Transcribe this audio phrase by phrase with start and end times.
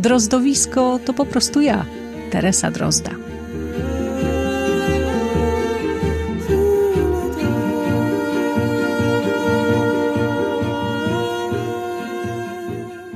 [0.00, 1.86] Drozdowisko to po prostu ja,
[2.30, 3.10] Teresa Drozda.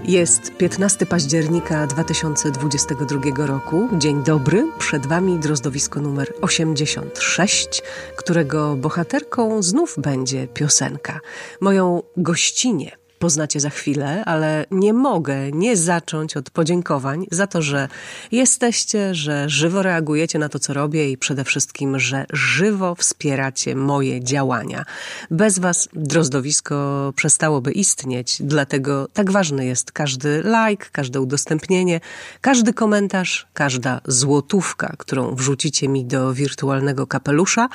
[0.05, 3.89] Jest 15 października 2022 roku.
[3.99, 4.67] Dzień dobry.
[4.79, 7.83] Przed Wami drozdowisko numer 86,
[8.17, 11.21] którego bohaterką znów będzie piosenka.
[11.61, 17.89] Moją gościnie poznacie za chwilę, ale nie mogę nie zacząć od podziękowań za to, że
[18.33, 24.25] jesteście, że żywo reagujecie na to, co robię i przede wszystkim, że żywo wspieracie moje
[24.25, 24.85] działania.
[25.31, 32.01] Bez Was drozdowisko przestałoby istnieć, dlatego tak ważny jest każdy like, każde udostępnienie,
[32.41, 37.69] każdy komentarz, każda złotówka, którą wrzucicie mi do wirtualnego kapelusza.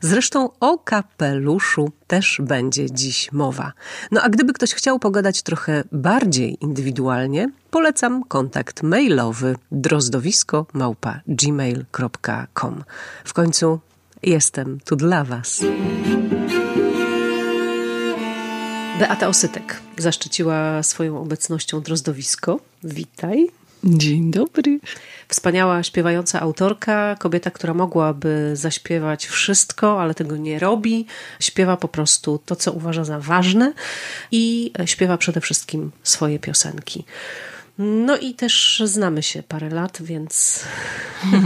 [0.00, 3.72] Zresztą o kapeluszu też będzie dziś mowa.
[4.10, 12.84] No a gdyby ktoś chciał pogadać trochę bardziej indywidualnie, polecam kontakt mailowy drozdowisko małpa gmail.com.
[13.24, 13.80] W końcu
[14.22, 15.64] jestem tu dla Was.
[18.98, 22.60] Beata Osytek zaszczyciła swoją obecnością drozdowisko.
[22.84, 23.50] Witaj.
[23.84, 24.80] Dzień dobry.
[25.28, 31.06] Wspaniała śpiewająca autorka, kobieta, która mogłaby zaśpiewać wszystko, ale tego nie robi.
[31.40, 33.72] Śpiewa po prostu to, co uważa za ważne
[34.30, 37.04] i śpiewa przede wszystkim swoje piosenki.
[37.78, 40.64] No i też znamy się parę lat, więc.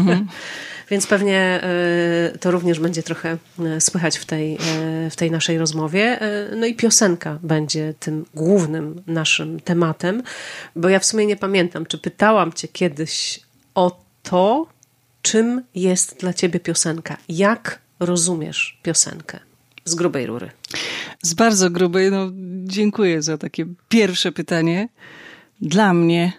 [0.91, 4.59] Więc pewnie e, to również będzie trochę e, słychać w tej, e,
[5.11, 6.19] w tej naszej rozmowie.
[6.57, 10.23] No i piosenka będzie tym głównym naszym tematem,
[10.77, 13.41] bo ja w sumie nie pamiętam, czy pytałam Cię kiedyś
[13.75, 14.67] o to,
[15.23, 17.17] czym jest dla Ciebie piosenka.
[17.29, 19.41] Jak rozumiesz piosenkę?
[19.85, 20.51] Z grubej rury.
[21.23, 22.11] Z bardzo grubej.
[22.11, 22.31] No,
[22.65, 24.89] dziękuję za takie pierwsze pytanie.
[25.61, 26.33] Dla mnie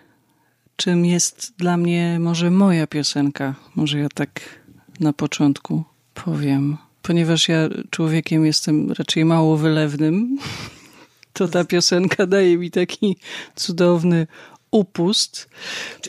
[0.78, 3.56] czym jest dla mnie może moja piosenka.
[3.76, 4.60] Może ja tak
[5.00, 5.84] na początku
[6.14, 6.78] powiem.
[7.02, 10.38] Ponieważ ja człowiekiem jestem raczej mało wylewnym,
[11.34, 13.18] to ta piosenka daje mi taki
[13.56, 14.28] cudowny
[14.72, 15.50] upust.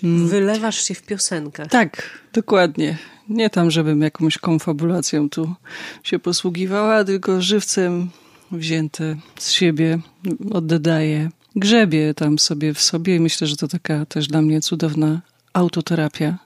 [0.02, 0.28] Mm.
[0.28, 1.66] Wylewasz się w piosenkę.
[1.66, 2.98] Tak, dokładnie.
[3.28, 5.54] Nie tam, żebym jakąś konfabulacją tu
[6.02, 8.10] się posługiwała, tylko żywcem
[8.52, 9.98] wzięte z siebie
[10.52, 15.20] oddaję grzebie tam sobie w sobie i myślę, że to taka też dla mnie cudowna
[15.52, 16.38] autoterapia.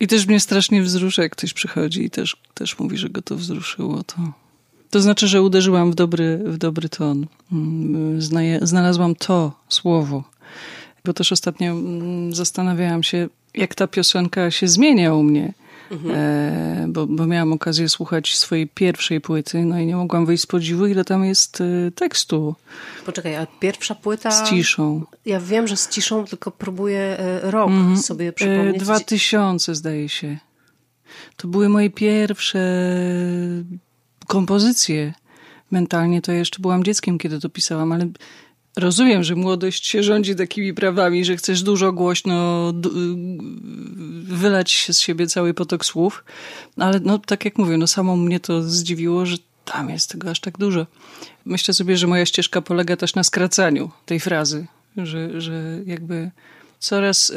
[0.00, 3.36] I też mnie strasznie wzrusza, jak ktoś przychodzi i też, też mówi, że go to
[3.36, 4.02] wzruszyło.
[4.02, 4.16] To,
[4.90, 7.26] to znaczy, że uderzyłam w dobry, w dobry ton.
[7.52, 8.22] Mm,
[8.62, 10.24] znalazłam to słowo.
[11.04, 15.54] Bo też ostatnio mm, zastanawiałam się, jak ta piosenka się zmienia u mnie.
[15.92, 16.14] Mhm.
[16.16, 20.46] E, bo, bo miałam okazję słuchać swojej pierwszej płyty, no i nie mogłam wyjść z
[20.46, 22.54] podziwu, ile tam jest e, tekstu.
[23.06, 24.30] Poczekaj, a pierwsza płyta...
[24.30, 25.02] Z ciszą.
[25.26, 27.98] Ja wiem, że z ciszą, tylko próbuję e, rok mhm.
[27.98, 28.82] sobie przypomnieć.
[28.82, 30.38] 2000 zdaje się.
[31.36, 32.60] To były moje pierwsze
[34.26, 35.14] kompozycje.
[35.70, 38.08] Mentalnie to ja jeszcze byłam dzieckiem, kiedy to pisałam, ale
[38.76, 42.72] Rozumiem, że młodość się rządzi takimi prawami, że chcesz dużo głośno
[44.22, 46.24] wylać się z siebie cały potok słów,
[46.76, 50.40] ale no tak jak mówię, no samo mnie to zdziwiło, że tam jest tego aż
[50.40, 50.86] tak dużo.
[51.44, 54.66] Myślę sobie, że moja ścieżka polega też na skracaniu tej frazy,
[54.96, 56.30] że, że jakby
[56.78, 57.34] coraz y,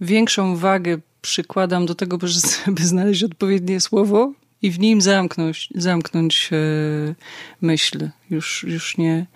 [0.00, 2.18] większą wagę przykładam do tego,
[2.66, 7.14] żeby znaleźć odpowiednie słowo i w nim zamknąć, zamknąć y,
[7.60, 8.08] myśl.
[8.30, 9.26] Już, już nie,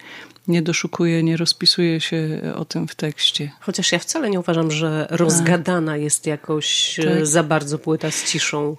[0.49, 3.51] nie doszukuje, nie rozpisuje się o tym w tekście.
[3.61, 7.27] Chociaż ja wcale nie uważam, że rozgadana jest jakoś e, tak.
[7.27, 8.77] za bardzo płyta z ciszą.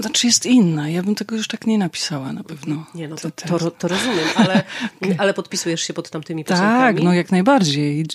[0.00, 0.88] Znaczy jest inna.
[0.88, 2.86] Ja bym tego już tak nie napisała na pewno.
[2.94, 4.64] Nie, no to, to, to rozumiem, ale,
[5.18, 6.96] ale podpisujesz się pod tamtymi piosenkami?
[6.96, 8.06] Tak, no jak najbardziej.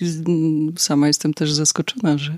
[0.77, 2.38] Sama jestem też zaskoczona, że,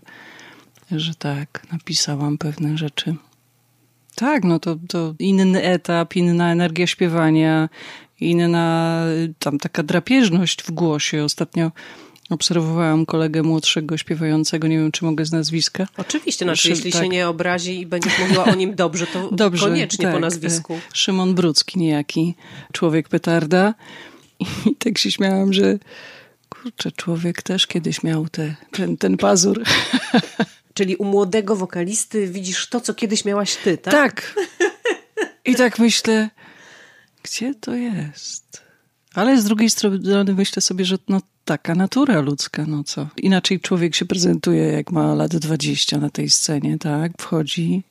[0.91, 3.15] że tak, napisałam pewne rzeczy.
[4.15, 7.69] Tak, no to, to inny etap, inna energia śpiewania,
[8.23, 9.05] inna
[9.39, 11.23] tam taka drapieżność w głosie.
[11.23, 11.71] Ostatnio
[12.29, 15.87] obserwowałam kolegę młodszego śpiewającego, nie wiem czy mogę z nazwiska.
[15.97, 17.01] Oczywiście, znaczy, jeśli tak.
[17.01, 20.13] się nie obrazi i będziesz mówiła o nim dobrze, to dobrze, koniecznie tak.
[20.13, 20.79] po nazwisku.
[20.93, 22.35] Szymon Brudzki niejaki,
[22.71, 23.73] człowiek petarda.
[24.39, 24.45] I
[24.83, 25.77] tak się śmiałam, że
[26.49, 29.63] Kurczę, człowiek też kiedyś miał te, ten, ten pazur.
[30.73, 33.93] Czyli u młodego wokalisty widzisz to, co kiedyś miałaś ty, tak?
[33.93, 34.35] Tak.
[35.45, 36.29] I tak myślę,
[37.23, 38.61] gdzie to jest?
[39.13, 43.07] Ale z drugiej strony myślę sobie, że no taka natura ludzka, no co.
[43.17, 47.11] Inaczej człowiek się prezentuje, jak ma lat 20 na tej scenie, tak?
[47.19, 47.83] Wchodzi,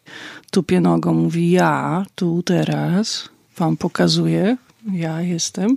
[0.50, 4.56] tupie nogą, mówi ja, tu, teraz, wam pokazuję,
[4.92, 5.76] ja jestem.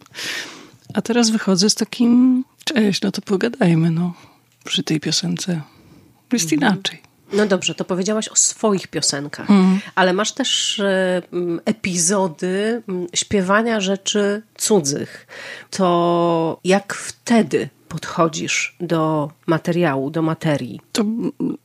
[0.93, 4.13] A teraz wychodzę z takim, cześć, no to pogadajmy, no,
[4.63, 5.61] przy tej piosence.
[6.33, 6.61] Jest mhm.
[6.61, 7.01] inaczej.
[7.35, 9.79] No dobrze, to powiedziałaś o swoich piosenkach, mm.
[9.95, 11.21] ale masz też e,
[11.65, 12.81] epizody
[13.13, 15.27] śpiewania rzeczy cudzych.
[15.69, 20.81] To jak wtedy podchodzisz do materiału, do materii?
[20.91, 21.03] To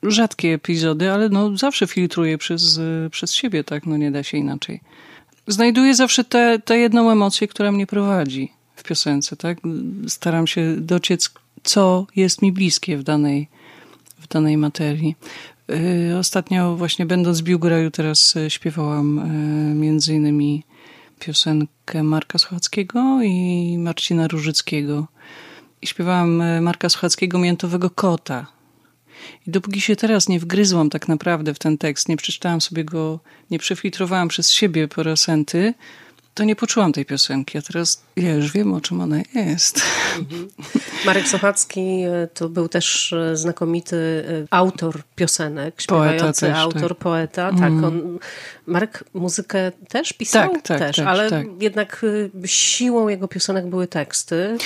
[0.02, 2.81] rzadkie epizody, ale no zawsze filtruję przez,
[3.11, 3.87] przez siebie, tak?
[3.87, 4.81] No nie da się inaczej.
[5.46, 9.58] Znajduję zawsze tę te, te jedną emocję, która mnie prowadzi w piosence, tak?
[10.08, 11.31] Staram się dociec,
[11.62, 13.49] co jest mi bliskie w danej,
[14.19, 15.17] w danej materii.
[15.70, 20.64] Y, ostatnio właśnie będąc w Biłgoraju teraz y, śpiewałam y, między innymi
[21.20, 25.06] piosenkę Marka Słuchackiego i Marcina Różyckiego.
[25.82, 28.46] I śpiewałam Marka Słuchackiego Miętowego Kota.
[29.46, 33.20] I dopóki się teraz nie wgryzłam tak naprawdę w ten tekst, nie przeczytałam sobie go,
[33.50, 35.02] nie przefiltrowałam przez siebie po
[36.35, 39.82] to nie poczułam tej piosenki, a teraz ja już wiem, o czym ona jest.
[40.19, 40.49] Mhm.
[41.06, 46.99] Marek Sochacki e, to był też e, znakomity e, autor piosenek, śpiewający też, autor, tak.
[46.99, 47.50] poeta.
[47.50, 47.85] Tak, mm.
[47.85, 48.19] on,
[48.67, 50.53] Marek muzykę też pisał?
[50.53, 51.47] Tak, tak, też, tak, ale tak.
[51.61, 52.06] jednak
[52.44, 54.59] siłą jego piosenek były teksty.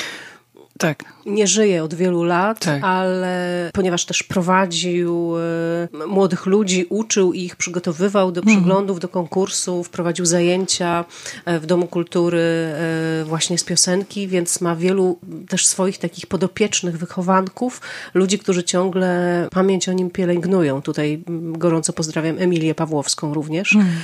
[0.79, 1.05] Tak.
[1.27, 2.85] Nie żyje od wielu lat, tak.
[2.85, 8.57] ale ponieważ też prowadził e, młodych ludzi, uczył ich, przygotowywał do mhm.
[8.57, 11.05] przeglądów, do konkursów, prowadził zajęcia
[11.45, 15.19] e, w Domu Kultury e, właśnie z piosenki, więc ma wielu
[15.49, 17.81] też swoich takich podopiecznych wychowanków,
[18.15, 20.83] ludzi, którzy ciągle pamięć o nim pielęgnują.
[20.83, 21.23] Tutaj
[21.53, 23.75] gorąco pozdrawiam Emilię Pawłowską również.
[23.75, 23.95] Mhm.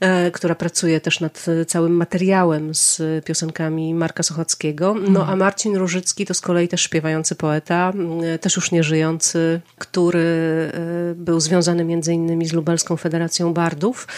[0.00, 4.94] E, która pracuje też nad całym materiałem z piosenkami Marka Sochockiego.
[4.94, 7.92] No a Marcin Różycki to z kolei też śpiewający poeta,
[8.22, 14.08] e, też już nieżyjący, który e, był związany między innymi z Lubelską Federacją Bardów.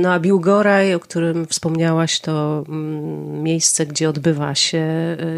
[0.00, 4.86] No a Biłgoraj, o którym wspomniałaś, to mm, miejsce, gdzie odbywa się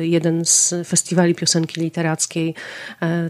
[0.01, 2.55] jeden z festiwali piosenki literackiej,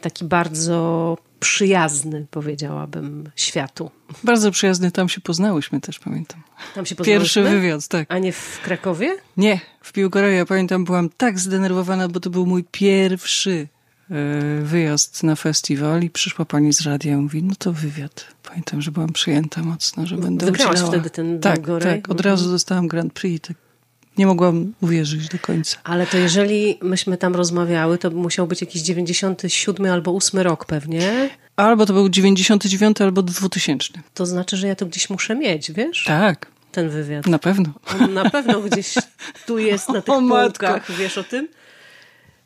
[0.02, 3.90] taki bardzo przyjazny, powiedziałabym, światu.
[4.25, 6.43] Bardzo przyjazny, tam się poznałyśmy też, pamiętam.
[6.75, 7.20] Tam się poznałyśmy?
[7.20, 8.06] Pierwszy wywiad, tak.
[8.12, 9.17] A nie w Krakowie?
[9.37, 10.35] Nie, w Piłgoraju.
[10.35, 13.69] Ja pamiętam, byłam tak zdenerwowana, bo to był mój pierwszy
[14.11, 14.14] e,
[14.62, 18.26] wyjazd na festiwal i przyszła pani z radia i mówi, no to wywiad.
[18.49, 20.93] Pamiętam, że byłam przyjęta mocno, że będę Wygrałaś udzielała.
[20.93, 22.08] wtedy ten Tak, tak.
[22.08, 23.49] Od razu dostałam Grand Prix.
[23.49, 23.56] Tak
[24.19, 25.76] nie mogłam uwierzyć do końca.
[25.85, 31.31] Ale to jeżeli myśmy tam rozmawiały, to musiał być jakiś 97 albo 8 rok pewnie.
[31.56, 33.88] Albo to był 99 albo 2000.
[34.15, 36.05] To znaczy, że ja to gdzieś muszę mieć, wiesz?
[36.05, 36.47] Tak.
[36.73, 37.26] Ten wywiad.
[37.26, 37.73] Na pewno.
[38.00, 38.94] On na pewno gdzieś
[39.47, 40.93] tu jest na tych o, półkach.
[40.93, 41.49] Wiesz o tym?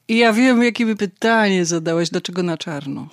[0.09, 2.11] I ja wiem, jakie by pytanie zadałaś.
[2.11, 3.09] Dlaczego na czarno?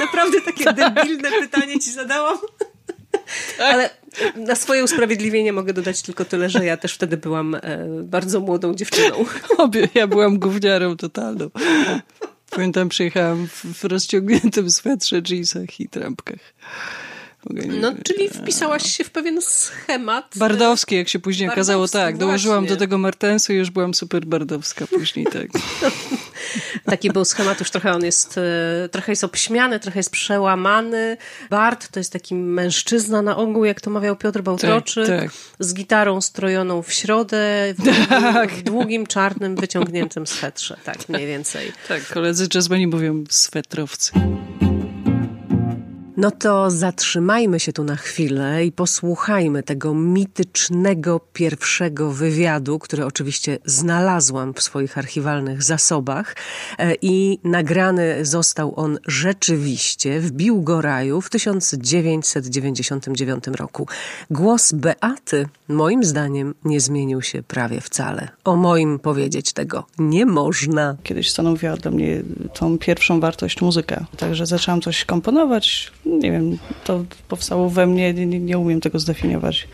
[0.00, 0.76] Naprawdę takie tak.
[0.76, 2.38] debilne pytanie ci zadałam?
[3.58, 3.74] Tak.
[3.74, 3.90] Ale
[4.36, 7.60] na swoje usprawiedliwienie mogę dodać tylko tyle, że ja też wtedy byłam e,
[8.02, 9.24] bardzo młodą dziewczyną.
[9.58, 11.50] Obie, ja byłam gówniarą totalną.
[12.50, 16.54] Pamiętam, przyjechałam w, w rozciągniętym swetrze, jeansach i trampkach.
[17.80, 20.34] No, czyli wpisałaś się w pewien schemat.
[20.36, 22.18] Bardowski, jak się później okazało, tak.
[22.18, 22.76] Dołożyłam właśnie.
[22.76, 25.46] do tego martensu i już byłam super bardowska później, tak.
[26.84, 31.16] Taki był schemat, już trochę on jest, e, trochę jest obśmiany, trochę jest przełamany.
[31.50, 35.30] Bart to jest taki mężczyzna na ogół, jak to mawiał Piotr Bałtroczyk, tak, tak.
[35.58, 38.52] z gitarą strojoną w środę, w długim, tak.
[38.52, 41.72] w długim czarnym, wyciągniętym swetrze, tak mniej więcej.
[41.88, 44.12] Tak, koledzy jazzmeni mówią swetrowcy.
[46.16, 53.58] No to zatrzymajmy się tu na chwilę i posłuchajmy tego mitycznego pierwszego wywiadu, który oczywiście
[53.64, 56.36] znalazłam w swoich archiwalnych zasobach
[56.78, 63.88] e, i nagrany został on rzeczywiście w Biłgoraju w 1999 roku.
[64.30, 68.28] Głos Beaty moim zdaniem nie zmienił się prawie wcale.
[68.44, 70.96] O moim powiedzieć tego nie można.
[71.02, 72.22] Kiedyś stanowiła dla mnie
[72.54, 74.06] tą pierwszą wartość muzyka.
[74.16, 79.68] Także zaczęłam coś komponować, nie wiem, to powstało we mnie, nie, nie umiem tego zdefiniować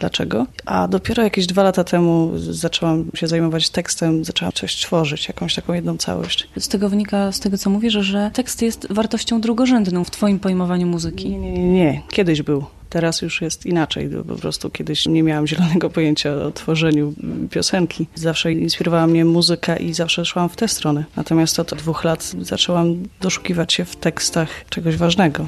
[0.00, 0.46] dlaczego.
[0.66, 5.72] A dopiero jakieś dwa lata temu zaczęłam się zajmować tekstem, zaczęłam coś tworzyć, jakąś taką
[5.72, 6.48] jedną całość.
[6.58, 10.86] Z tego wynika, z tego co mówisz, że tekst jest wartością drugorzędną w twoim pojmowaniu
[10.86, 11.30] muzyki.
[11.30, 12.02] Nie, nie, nie, nie.
[12.08, 12.64] Kiedyś był
[12.94, 14.10] Teraz już jest inaczej.
[14.28, 17.14] Po prostu kiedyś nie miałam zielonego pojęcia o tworzeniu
[17.50, 18.06] piosenki.
[18.14, 21.04] Zawsze inspirowała mnie muzyka i zawsze szłam w tę stronę.
[21.16, 25.46] Natomiast od dwóch lat zaczęłam doszukiwać się w tekstach czegoś ważnego.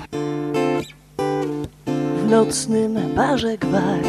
[2.27, 4.01] W nocnym barze gwar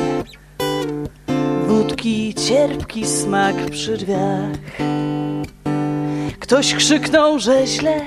[1.67, 4.57] Wódki cierpki smak przy drzwiach
[6.39, 8.01] Ktoś krzyknął, że źle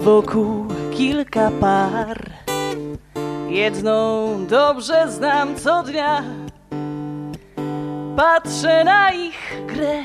[0.00, 2.30] Wokół kilka par.
[3.48, 6.22] Jedną dobrze znam co dnia.
[8.16, 10.02] Patrzę na ich grę.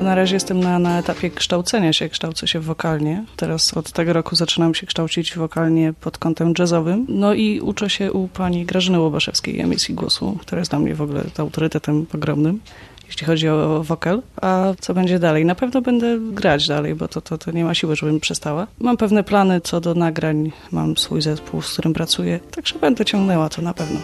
[0.00, 3.24] Na razie jestem na, na etapie kształcenia się, kształcę się wokalnie.
[3.36, 7.06] Teraz od tego roku zaczynam się kształcić wokalnie pod kątem jazzowym.
[7.08, 11.02] No i uczę się u pani Grażyny Łobaszewskiej emisji głosu, która jest dla mnie w
[11.02, 12.60] ogóle autorytetem ogromnym
[13.06, 14.22] jeśli chodzi o wokal.
[14.42, 15.44] A co będzie dalej?
[15.44, 18.66] Na pewno będę grać dalej, bo to, to, to nie ma siły, żebym przestała.
[18.78, 23.48] Mam pewne plany co do nagrań, mam swój zespół, z którym pracuję, także będę ciągnęła
[23.48, 24.00] to na pewno.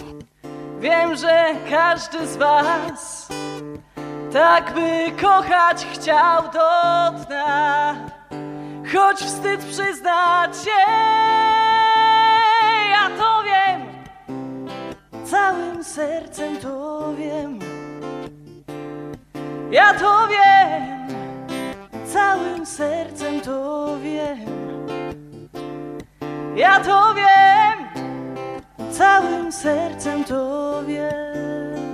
[0.80, 3.28] Wiem, że każdy z was
[4.32, 7.94] tak by kochać chciał do dna,
[8.92, 10.80] choć wstyd przyznać się,
[12.90, 13.80] ja to wiem,
[15.24, 17.58] całym sercem to wiem,
[19.72, 21.08] ja to wiem,
[22.06, 24.38] całym sercem to wiem,
[26.56, 28.06] ja to wiem,
[28.90, 31.92] całym sercem to wiem.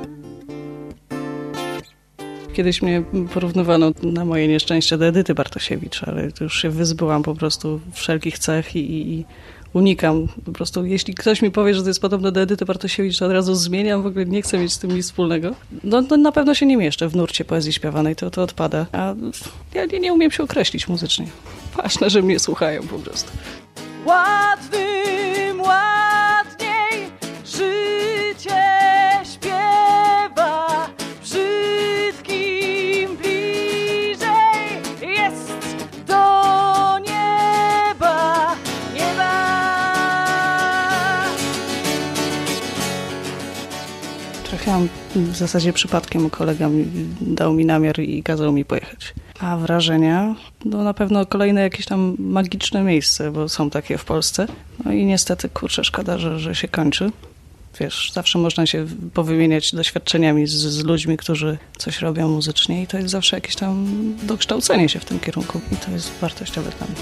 [2.52, 3.02] Kiedyś mnie
[3.34, 8.76] porównywano na moje nieszczęście do Edyty Bartosiewicz, ale już się wyzbyłam po prostu wszelkich cech
[8.76, 9.24] i, i
[9.72, 10.28] unikam.
[10.44, 13.32] Po prostu jeśli ktoś mi powie, że to jest podobne do Edyty Bartosiewicz, to od
[13.32, 15.54] razu zmieniam, w ogóle nie chcę mieć z tym nic wspólnego.
[15.84, 18.86] No, no na pewno się nie mieszczę w nurcie poezji śpiewanej, to, to odpada.
[18.92, 19.14] A
[19.74, 21.26] ja nie, nie umiem się określić muzycznie.
[21.76, 23.30] Ważne, że mnie słuchają po prostu.
[45.24, 46.84] W zasadzie przypadkiem, kolega mi,
[47.20, 49.14] dał mi namiar i kazał mi pojechać.
[49.40, 50.34] A wrażenia?
[50.64, 54.46] No na pewno kolejne jakieś tam magiczne miejsce, bo są takie w Polsce.
[54.84, 57.10] No i niestety, kurczę, szkoda, że, że się kończy.
[57.80, 62.98] Wiesz, zawsze można się powymieniać doświadczeniami z, z ludźmi, którzy coś robią muzycznie i to
[62.98, 63.86] jest zawsze jakieś tam
[64.22, 66.96] dokształcenie się w tym kierunku i to jest wartościowe dla mnie.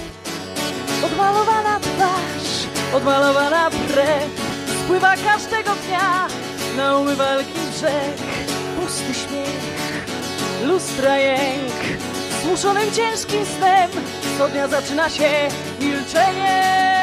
[1.06, 4.56] Odmalowana twarz, odmalowana brew
[4.86, 6.28] Spływa każdego dnia
[6.76, 8.16] na umywalki brzeg
[8.80, 9.62] Pusty śmiech,
[10.64, 11.72] lustra jęk.
[12.42, 13.90] Zmuszonym ciężkim snem
[14.38, 15.30] Co dnia zaczyna się
[15.80, 16.95] milczenie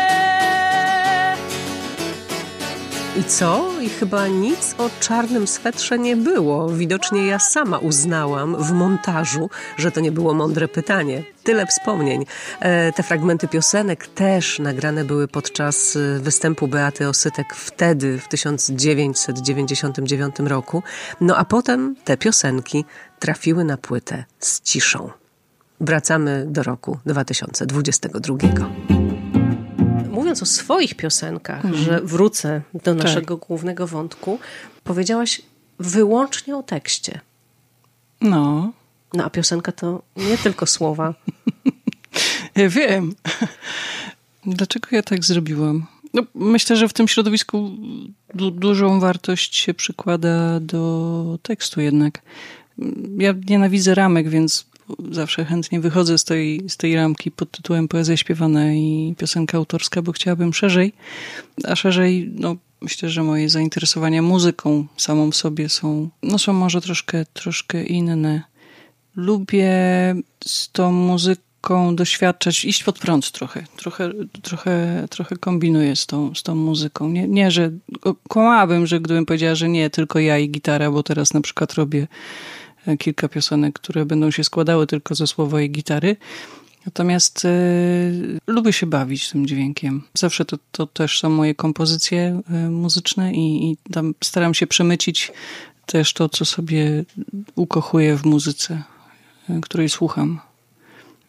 [3.17, 3.71] I co?
[3.81, 6.69] I chyba nic o czarnym swetrze nie było.
[6.69, 11.23] Widocznie ja sama uznałam w montażu, że to nie było mądre pytanie.
[11.43, 12.25] Tyle wspomnień.
[12.59, 20.35] E, te fragmenty piosenek też nagrane były podczas e, występu Beaty Osytek wtedy, w 1999
[20.39, 20.83] roku.
[21.21, 22.85] No a potem te piosenki
[23.19, 25.09] trafiły na płytę z ciszą.
[25.79, 28.37] Wracamy do roku 2022
[30.33, 31.83] mówiąc o swoich piosenkach, mhm.
[31.83, 33.03] że wrócę do tak.
[33.03, 33.47] naszego tak.
[33.47, 34.39] głównego wątku,
[34.83, 35.41] powiedziałaś
[35.79, 37.19] wyłącznie o tekście.
[38.21, 38.71] No.
[39.13, 41.13] No a piosenka to nie tylko słowa.
[42.55, 43.15] ja wiem.
[44.45, 45.85] Dlaczego ja tak zrobiłam?
[46.13, 47.71] No, myślę, że w tym środowisku
[48.33, 52.21] du dużą wartość się przykłada do tekstu jednak.
[53.17, 54.65] Ja nienawidzę ramek, więc
[55.11, 60.01] zawsze chętnie wychodzę z tej, z tej ramki pod tytułem Poezja śpiewana i piosenka autorska,
[60.01, 60.93] bo chciałabym szerzej,
[61.63, 66.81] a szerzej, no myślę, że moje zainteresowania muzyką samą w sobie są, no są może
[66.81, 68.41] troszkę, troszkę inne.
[69.15, 69.71] Lubię
[70.45, 73.63] z tą muzyką doświadczać, iść pod prąd trochę.
[73.75, 74.11] Trochę,
[74.41, 77.09] trochę, trochę kombinuję z tą, z tą muzyką.
[77.09, 77.71] Nie, nie, że
[78.29, 82.07] kłamałabym, że gdybym powiedziała, że nie, tylko ja i gitara, bo teraz na przykład robię
[82.99, 86.15] kilka piosenek, które będą się składały tylko ze słowa i gitary.
[86.85, 90.03] Natomiast y, lubię się bawić tym dźwiękiem.
[90.13, 95.31] Zawsze to, to też są moje kompozycje y, muzyczne i, i tam staram się przemycić
[95.85, 97.05] też to, co sobie
[97.55, 98.83] ukochuję w muzyce,
[99.49, 100.39] y, której słucham.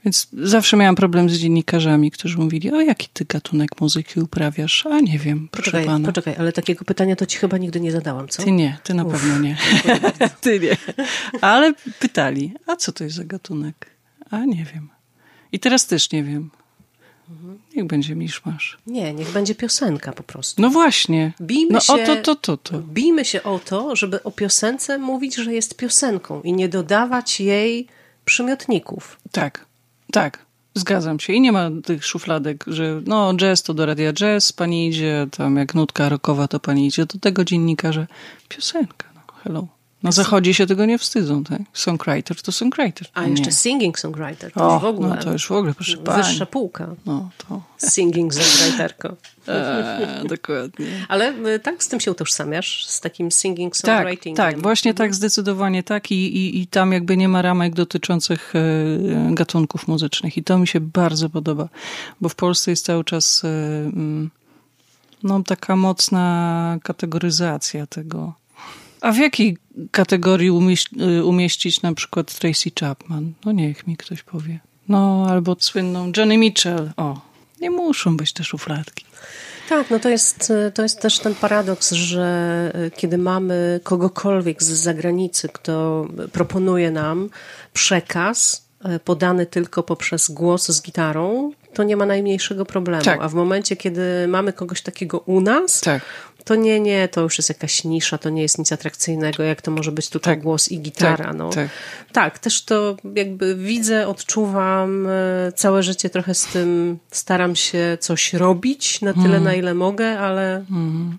[0.05, 4.87] Więc zawsze miałam problem z dziennikarzami, którzy mówili, o jaki ty gatunek muzyki uprawiasz?
[4.87, 6.09] A nie wiem, proszę poczekaj, pana.
[6.09, 8.43] Poczekaj, ale takiego pytania to ci chyba nigdy nie zadałam, co?
[8.43, 9.57] Ty nie, ty na Uf, pewno nie.
[10.41, 10.77] ty nie.
[11.41, 13.91] Ale pytali, a co to jest za gatunek?
[14.31, 14.89] A nie wiem.
[15.53, 16.51] I teraz też nie wiem.
[17.77, 18.79] Niech będzie miszmasz.
[18.87, 20.63] Nie, niech będzie piosenka po prostu.
[20.63, 21.33] No właśnie.
[21.41, 22.79] Bijmy no się, o to, to, to, to.
[22.79, 27.87] Bijmy się o to, żeby o piosence mówić, że jest piosenką i nie dodawać jej
[28.25, 29.21] przymiotników.
[29.33, 29.67] Tak,
[30.15, 30.47] tak.
[30.75, 31.33] Zgadzam się.
[31.33, 35.57] I nie ma tych szufladek, że no jazz to do radia jazz, pani idzie, tam
[35.57, 38.07] jak nutka rockowa to pani idzie do tego dziennikarza.
[38.49, 39.74] Piosenka, no hello.
[40.05, 41.61] Na zachodzie się tego nie wstydzą, tak?
[41.73, 43.09] Songwriter to songwriter.
[43.15, 43.31] A nie.
[43.31, 46.23] jeszcze singing songwriter, to już O, w ogóle no to już w ogóle, proszę pani.
[46.23, 46.95] wyższa półka.
[47.07, 49.17] No to, Singing songwriterko.
[49.49, 50.87] e, dokładnie.
[51.09, 54.37] Ale y, tak z tym się utożsamiasz, z takim singing Tak, songwriting.
[54.37, 59.35] tak, właśnie tak, zdecydowanie tak I, i, i tam jakby nie ma ramek dotyczących e,
[59.35, 61.69] gatunków muzycznych i to mi się bardzo podoba,
[62.21, 64.31] bo w Polsce jest cały czas e, mm,
[65.23, 68.44] no, taka mocna kategoryzacja tego.
[69.05, 69.59] A w jakiej
[69.91, 73.33] kategorii e, umieścić na przykład Tracy Chapman?
[73.45, 74.61] No niech mi ktoś powie.
[74.89, 76.91] No, albo słynną Johnny Mitchell.
[76.97, 77.21] O,
[77.61, 79.05] nie muszą być te szufladki.
[79.69, 84.67] Tak, no to jest, to jest też ten paradoks, że y, kiedy mamy kogokolwiek z
[84.67, 87.31] zagranicy, kto proponuje nam
[87.73, 93.05] przekaz y, podany tylko poprzez głos z gitarą, to nie ma najmniejszego problemu.
[93.05, 93.21] Tak.
[93.23, 96.03] A w momencie, kiedy mamy kogoś takiego u nas, Tak.
[96.45, 99.71] To nie, nie, to już jest jakaś nisza, to nie jest nic atrakcyjnego, jak to
[99.71, 100.43] może być tylko Tak.
[100.43, 101.25] głos i gitara.
[101.25, 101.51] Tak, no.
[101.51, 101.69] tak.
[102.13, 108.33] tak, też to jakby widzę, odczuwam e, całe życie trochę z tym, staram się coś
[108.33, 109.45] robić na tyle, Mhm.
[109.45, 110.65] na ile mogę, ale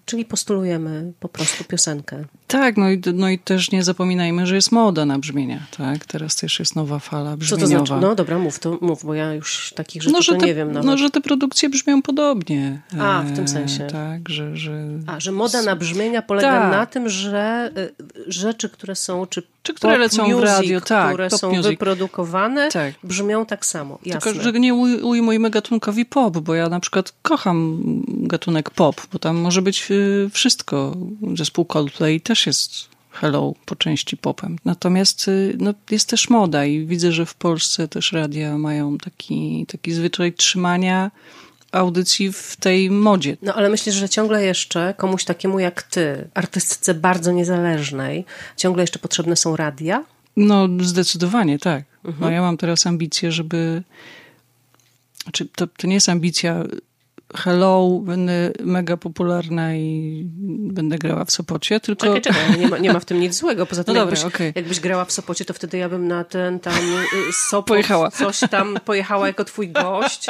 [0.05, 2.25] czyli postulujemy po prostu piosenkę.
[2.47, 6.05] Tak, no i, no i też nie zapominajmy, że jest moda na brzmienia, tak?
[6.05, 7.79] Teraz też jest nowa fala Co brzmieniowa.
[7.79, 8.01] to znaczy?
[8.01, 10.67] No dobra, mów, to mów, bo ja już takich rzeczy no, że te, nie wiem
[10.71, 10.85] nawet.
[10.85, 12.81] no, że te produkcje brzmią podobnie.
[12.99, 13.87] A, w E, tym sensie.
[13.87, 14.55] Tak, że...
[14.57, 14.87] że...
[15.07, 16.71] A, że moda na brzmienia polega Tak.
[16.71, 17.93] na tym, że y,
[18.27, 21.65] rzeczy, które są, czy, Czy które lecą w music, radio, tak, które są music.
[21.65, 22.93] wyprodukowane, Tak.
[23.03, 23.99] brzmią tak samo.
[24.05, 24.31] Jasne.
[24.31, 29.19] Tylko, że nie uj- ujmujmy gatunkowi pop, bo ja na przykład kocham gatunek pop, bo
[29.19, 30.95] tam może być y, wszystko.
[31.37, 32.71] Zespół Coldplay też jest
[33.11, 34.55] hello po części popem.
[34.65, 39.65] Natomiast y, no, jest też moda i widzę, że w Polsce też radia mają taki,
[39.71, 41.11] taki zwyczaj trzymania
[41.75, 43.37] audycji w tej modzie.
[43.41, 48.25] No ale myślisz, że ciągle jeszcze komuś takiemu jak ty, artystce bardzo niezależnej,
[48.57, 50.03] ciągle jeszcze potrzebne są radia?
[50.37, 51.83] No, zdecydowanie tak.
[52.05, 52.21] Mhm.
[52.21, 53.83] No, ja mam teraz ambicje, żeby.
[55.23, 56.63] Znaczy, to, to nie jest ambicja.
[57.37, 60.23] Hello, będę mega popularna i
[60.71, 62.05] będę grała w Sopocie, tylko.
[62.05, 63.65] Czekaj, czekaj, nie ma, nie ma w tym nic złego.
[63.65, 64.51] Poza tym, No dobra, jakbyś, okej.
[64.55, 68.11] jakbyś grała w Sopocie, to wtedy ja bym na ten tam y, Sopot, Pojechała.
[68.11, 70.27] coś tam pojechała jako twój gość.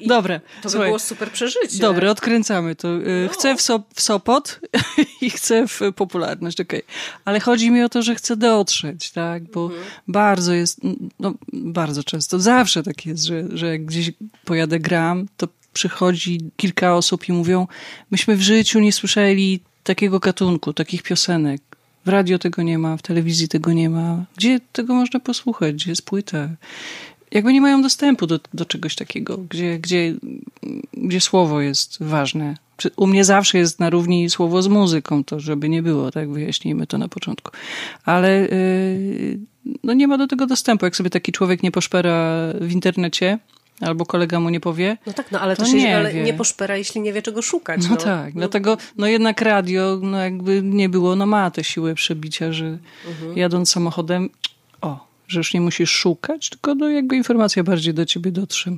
[0.00, 0.40] I Dobre.
[0.40, 0.88] To by słuchaj.
[0.88, 1.78] było super przeżycie.
[1.78, 2.88] Dobre, odkręcamy to.
[2.96, 4.60] Y, Chcę w, so, w Sopot
[5.22, 6.82] i chcę w popularność, okej.
[7.24, 9.42] Ale chodzi mi o to, że chcę dotrzeć, tak?
[9.42, 9.70] Bo
[10.08, 10.80] bardzo jest,
[11.20, 14.12] no bardzo często, zawsze tak jest, że, że jak gdzieś
[14.44, 17.66] pojadę gram, to przychodzi kilka osób i mówią,
[18.10, 21.62] myśmy w życiu nie słyszeli takiego gatunku, takich piosenek.
[22.04, 24.24] W radio tego nie ma, w telewizji tego nie ma.
[24.36, 25.74] Gdzie tego można posłuchać?
[25.74, 26.48] Gdzie jest płyta?
[27.30, 30.14] Jakby nie mają dostępu do, do czegoś takiego, gdzie, gdzie,
[30.92, 32.56] gdzie słowo jest ważne.
[32.96, 36.86] U mnie zawsze jest na równi słowo z muzyką, to żeby nie było, tak wyjaśnijmy
[36.86, 37.50] to na początku.
[38.04, 39.38] Ale yy,
[39.84, 40.84] no nie ma do tego dostępu.
[40.84, 43.38] Jak sobie taki człowiek nie poszpera w internecie,
[43.80, 46.22] albo kolega mu nie powie, No tak, no ale To też nie ale wie.
[46.22, 47.82] nie poszpera, jeśli nie wie czego szukać.
[47.82, 51.94] no, No, tak, dlatego no jednak radio, no jakby nie było, no ma tę siłę
[51.94, 53.36] przebicia, że Mhm.
[53.38, 54.30] jadąc samochodem,
[54.80, 58.70] o, że już nie musisz szukać, tylko no jakby informacja bardziej do ciebie dotrze.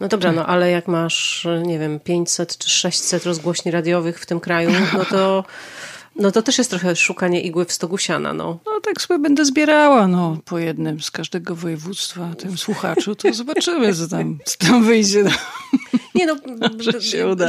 [0.00, 4.40] No dobra, no ale jak masz, nie wiem, 500 czy 600 rozgłośni radiowych w tym
[4.40, 5.44] kraju, no to,
[6.18, 8.58] no to też jest trochę szukanie igły w stogu siana, no.
[8.66, 13.94] No tak sobie będę zbierała, no, po jednym z każdego województwa, tym słuchaczu, to zobaczymy,
[13.94, 15.24] co tam, co tam wyjdzie.
[16.18, 16.36] Nie no,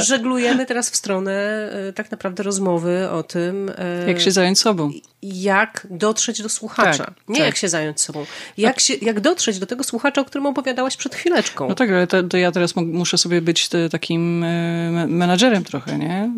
[0.00, 1.32] żeglujemy teraz w stronę
[1.88, 4.90] e, tak naprawdę rozmowy o tym, e, Jak się zająć sobą.
[5.22, 7.04] jak dotrzeć do słuchacza.
[7.04, 7.46] Tak, nie tak.
[7.46, 8.26] jak się zająć sobą.
[8.58, 11.68] Jak, się, jak dotrzeć do tego słuchacza, o którym opowiadałaś przed chwileczką.
[11.68, 15.98] No tak, ale to, to ja teraz muszę sobie być takim e, me- menadżerem trochę,
[15.98, 16.32] nie?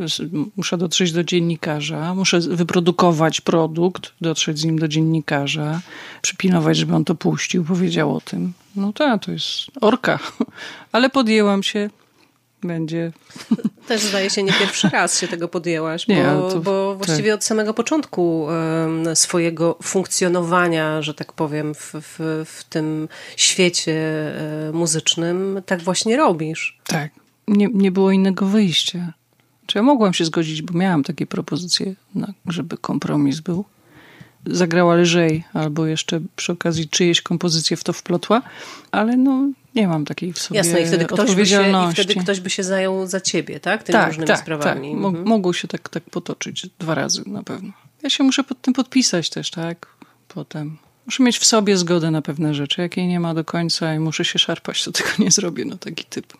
[0.57, 5.81] Muszę dotrzeć do dziennikarza, muszę wyprodukować produkt, dotrzeć z nim do dziennikarza,
[6.23, 8.53] przypilnować, żeby on to puścił, powiedział o tym.
[8.77, 9.49] No tak, to jest
[9.81, 10.18] orka.
[10.92, 11.90] Ale podjęłam się.
[12.62, 13.12] Będzie.
[13.88, 17.35] Też zdaje się nie pierwszy raz się tego podjęłaś, Nie, bo, ale to- bo właściwie
[17.35, 18.46] od samego początku
[19.14, 23.94] swojego funkcjonowania, że tak powiem, w, w, w tym świecie
[24.68, 26.79] e, muzycznym, tak właśnie robisz.
[26.87, 27.11] Tak.
[27.48, 29.12] Nie, nie było innego wyjścia.
[29.66, 33.64] Czy ja mogłam się zgodzić, bo miałam takie propozycje, na, żeby kompromis był.
[34.46, 38.42] Zagrała lżej, albo jeszcze przy okazji czyjeś kompozycje w to wplotła,
[38.90, 42.14] ale no Nie mam takiej w sobie Jasne, i wtedy, ktoś by się, i wtedy
[42.14, 43.82] ktoś by się zajął za ciebie, tak?
[43.82, 44.90] Tymi tak, różnymi tak, sprawami.
[44.90, 45.04] Tak.
[45.04, 45.28] Mhm.
[45.28, 47.72] Mogło się tak, tak potoczyć dwa razy na pewno.
[48.02, 49.87] Ja się muszę pod tym podpisać też, tak?
[50.28, 50.78] Potem.
[51.06, 52.80] Muszę mieć w sobie zgodę na pewne rzeczy.
[52.80, 55.64] Jak jej nie ma do końca i muszę się szarpać, to tego nie zrobię.
[55.64, 56.32] No taki typ.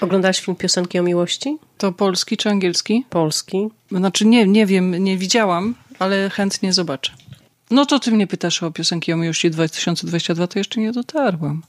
[0.00, 1.58] Oglądałaś film Piosenki o miłości?
[1.78, 3.04] To polski czy angielski?
[3.10, 3.68] Polski.
[3.90, 7.12] Znaczy nie, nie wiem, nie widziałam, ale chętnie zobaczę.
[7.70, 11.62] No to ty mnie pytasz o piosenki o miłości 2022, to jeszcze nie dotarłam.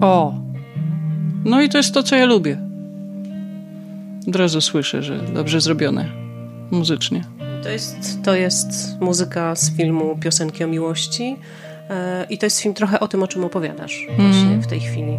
[0.00, 0.34] O!
[1.44, 2.58] No i to jest to, co ja lubię.
[4.28, 6.08] Od razu słyszę, że dobrze zrobione
[6.70, 7.24] muzycznie.
[7.62, 11.36] To jest, to jest muzyka z filmu Piosenki o miłości.
[11.90, 15.16] E, I to jest film trochę o tym, o czym opowiadasz właśnie w tej chwili.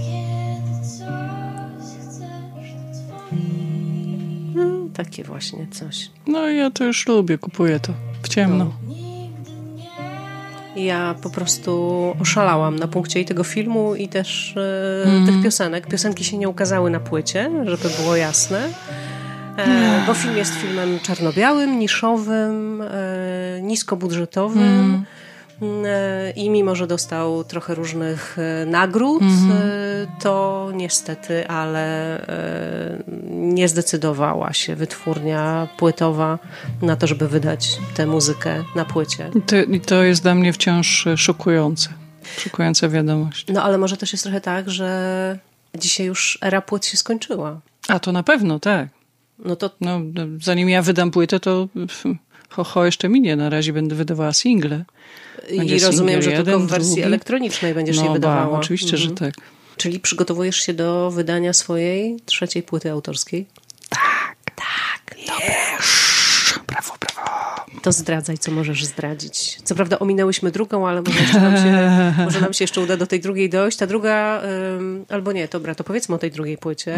[4.56, 6.10] No, takie właśnie coś.
[6.28, 8.74] No ja to już lubię, kupuję to w ciemno.
[10.76, 15.88] Ja po prostu oszalałam na punkcie i tego filmu, i też e, tych piosenek.
[15.88, 18.70] Piosenki się nie ukazały na płycie, żeby było jasne.
[19.58, 25.04] E, bo film jest filmem czarno-białym, niszowym, e, niskobudżetowym.
[25.12, 25.15] E,
[26.36, 34.54] I mimo, że dostał trochę różnych e, nagród, e, to niestety, ale e, nie zdecydowała
[34.54, 36.40] się wytwórnia płytowa
[36.82, 39.32] na to, żeby wydać tę muzykę na płycie.
[39.36, 41.90] I to, to jest dla mnie wciąż e, szokujące.
[42.38, 43.46] Szokująca wiadomość.
[43.54, 45.40] No ale może też jest trochę tak, że
[45.78, 47.62] dzisiaj już era płyt się skończyła.
[47.88, 48.88] A to na pewno, tak.
[49.40, 50.02] No to No,
[50.42, 51.68] zanim ja wydam płytę, to
[52.56, 53.36] ho, ho jeszcze minie.
[53.36, 54.84] Na razie będę wydawała single.
[55.58, 57.04] Będzie i rozumiem, że singiel tylko w jeden, wersji drugi.
[57.04, 58.60] elektronicznej będziesz je No ba, wydawała.
[58.60, 59.32] oczywiście, że Mhm.
[59.34, 59.44] tak.
[59.78, 63.46] Czyli przygotowujesz się do wydania swojej trzeciej płyty autorskiej?
[66.68, 67.66] Brawo, brawo.
[67.82, 69.58] To zdradzaj, co możesz zdradzić.
[69.64, 73.08] Co prawda ominęłyśmy drugą, ale może, jeszcze nam, się, może nam się jeszcze uda do
[73.08, 73.78] tej drugiej dojść.
[73.78, 74.42] Ta druga,
[74.78, 76.96] ym, albo nie, dobra, to powiedzmy o tej drugiej płycie.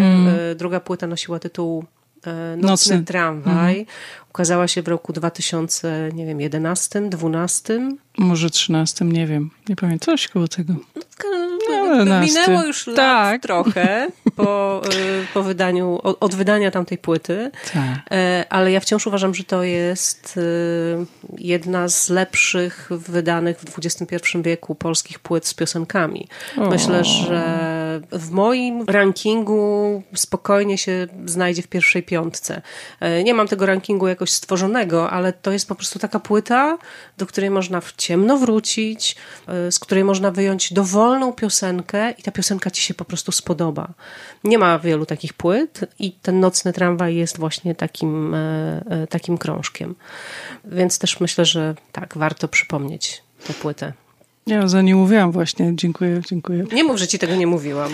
[0.52, 1.86] Y, druga płyta nosiła tytuł
[2.26, 3.04] Nocny, Nocny.
[3.04, 3.86] tramwaj.
[4.30, 7.92] Ukazała się w roku 2000, nie wiem, 11, 12.
[8.18, 9.50] Może trzynastym, nie wiem.
[9.70, 10.74] Nie pamiętam, coś koło tego.
[12.06, 13.42] No, minęło już lat Tak.
[13.42, 14.82] trochę po,
[15.22, 17.52] y, po wydaniu, od, od wydania tamtej płyty.
[17.74, 17.84] Tak.
[18.12, 21.06] E, Ale ja wciąż uważam, że to jest y,
[21.38, 26.28] jedna z lepszych wydanych w XXI wieku polskich płyt z piosenkami.
[26.58, 26.70] O.
[26.70, 27.58] Myślę, że
[28.12, 32.62] w moim rankingu spokojnie się znajdzie w pierwszej piątce.
[33.00, 36.78] E, Nie mam tego rankingu jakoś stworzonego, ale to jest po prostu taka płyta,
[37.18, 39.16] do której można w ciemno wrócić,
[39.48, 43.88] e, z której można wyjąć dowolną piosenkę i ta piosenka ci się po prostu spodoba.
[44.44, 49.96] Nie ma wielu takich płyt i ten nocny tramwaj jest właśnie takim, e, takim krążkiem.
[50.66, 53.94] Więc też myślę, że tak, warto przypomnieć tę płytę.
[54.48, 55.72] Ja za nie mówiłam właśnie.
[55.76, 56.64] Dziękuję, dziękuję.
[56.74, 57.92] Nie mów, że ci tego nie mówiłam.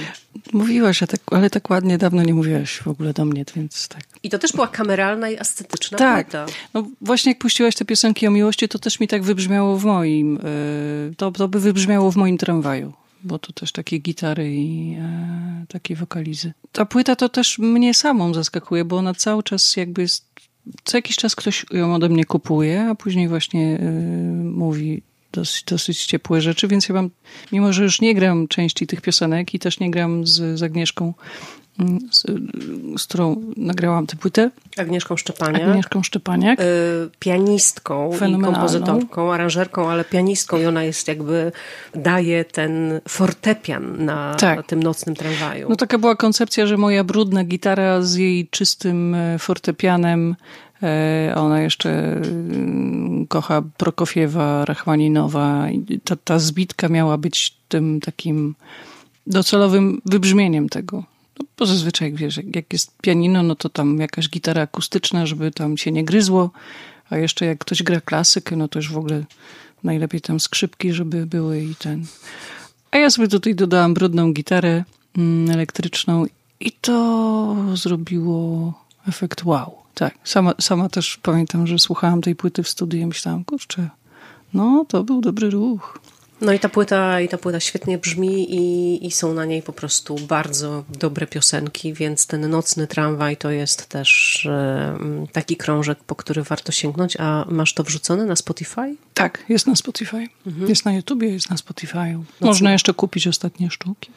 [0.54, 4.04] Mówiłaś, tak, ale tak ładnie dawno nie mówiłaś w ogóle do mnie, więc tak.
[4.24, 6.26] I to też była kameralna i estetyczna Tak.
[6.28, 6.46] płyta.
[6.74, 10.38] No właśnie jak puściłaś te piosenki o miłości, to też mi tak wybrzmiało w moim,
[10.38, 15.66] y, to, to by wybrzmiało w moim tramwaju, bo to też takie gitary i e,
[15.70, 16.54] takie wokalizy.
[16.72, 20.26] Ta płyta to też mnie samą zaskakuje, bo ona cały czas jakby jest,
[20.84, 25.02] co jakiś czas ktoś ją ode mnie kupuje, a później właśnie y, mówi
[25.34, 27.10] dosyć, dosyć ciepłe rzeczy, więc ja mam,
[27.52, 31.14] mimo że już nie gram części tych piosenek i też nie gram z, z Agnieszką,
[31.80, 32.24] mm, z,
[33.02, 35.62] z którą nagrałam tę płytę, Agnieszką Szczepaniak.
[35.70, 36.60] Agnieszką Szczepaniak.
[36.60, 36.64] y,
[37.20, 41.52] pianistką i kompozytorką, aranżerką, ale pianistką i ona jest jakby,
[41.96, 44.68] daje ten fortepian na Tak.
[44.68, 45.70] tym nocnym tramwaju.
[45.70, 50.36] No taka była koncepcja, że moja brudna gitara z jej czystym e, fortepianem,
[51.36, 55.68] ona jeszcze mm, kocha Prokofiewa, Rachmaninowa.
[56.04, 58.56] Ta, ta zbitka miała być tym takim
[59.28, 61.04] docelowym wybrzmieniem tego.
[61.40, 65.52] No, bo zazwyczaj, wiesz, jak- jak jest pianino, no to tam jakaś gitara akustyczna, żeby
[65.52, 66.52] tam się nie gryzło,
[67.10, 69.24] a jeszcze jak ktoś gra klasykę, no to już w ogóle
[69.84, 72.06] najlepiej tam skrzypki, żeby były i ten...
[72.92, 74.84] A ja sobie tutaj dodałam brudną gitarę
[75.18, 76.26] mm, elektryczną
[76.60, 78.74] i to zrobiło
[79.08, 79.83] efekt wow.
[79.94, 83.90] Tak, sama, sama też pamiętam, że słuchałam tej płyty w studiu i myślałam, kurczę,
[84.54, 86.00] no to był dobry ruch.
[86.42, 89.74] No i ta płyta, i ta płyta świetnie brzmi i, i są na niej po
[89.74, 94.48] prostu bardzo dobre piosenki, więc ten nocny tramwaj to jest też
[95.32, 97.18] taki krążek, po który warto sięgnąć.
[97.20, 98.96] A masz to wrzucone na Spotify?
[99.14, 100.28] Tak, jest na Spotify.
[100.68, 102.24] Jest na YouTubie, jest na Spotify'u.
[102.42, 104.12] Można jeszcze kupić ostatnie sztuki.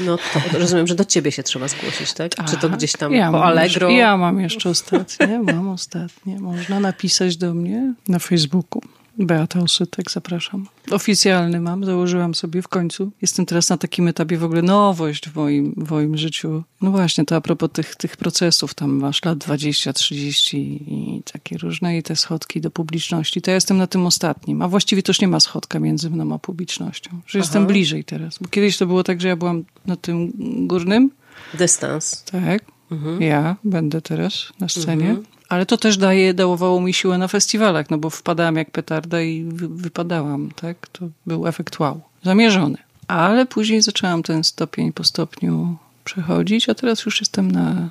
[0.00, 2.34] No to rozumiem, że do ciebie się trzeba zgłosić, tak?
[2.34, 2.76] Czy to Tak.
[2.76, 3.88] gdzieś tam ja po Allegro?
[3.88, 6.40] Jeszcze, ja mam jeszcze ostatnie, mam ostatnie.
[6.40, 8.82] Można napisać do mnie na Facebooku.
[9.18, 10.66] Beata Osytek, zapraszam.
[10.90, 13.12] Oficjalny mam, założyłam sobie w końcu.
[13.22, 16.62] Jestem teraz na takim etapie w ogóle nowość w moim, w moim życiu.
[16.80, 20.56] No właśnie, to a propos tych, tych procesów, tam masz lat 20, 30
[20.92, 23.42] i takie różne i te schodki do publiczności.
[23.42, 26.34] To ja jestem na tym ostatnim, a właściwie to już nie ma schodka między mną
[26.34, 27.10] a publicznością.
[27.10, 27.38] Że Aha.
[27.38, 28.38] jestem bliżej teraz.
[28.38, 30.32] Bo kiedyś to było tak, że ja byłam na tym
[30.66, 31.10] górnym.
[31.54, 32.24] Dystans.
[32.24, 32.64] Tak.
[32.90, 33.22] Mhm.
[33.22, 35.10] Ja będę teraz na scenie.
[35.10, 35.26] Mhm.
[35.52, 39.44] Ale to też daje, dawało mi siłę na festiwalach, no bo wpadałam jak petarda i
[39.44, 40.88] wy, wypadałam, tak?
[40.88, 42.00] To był efekt wow.
[42.22, 42.78] Zamierzony.
[43.08, 47.90] Ale później zaczęłam ten stopień po stopniu przechodzić, a teraz już jestem na,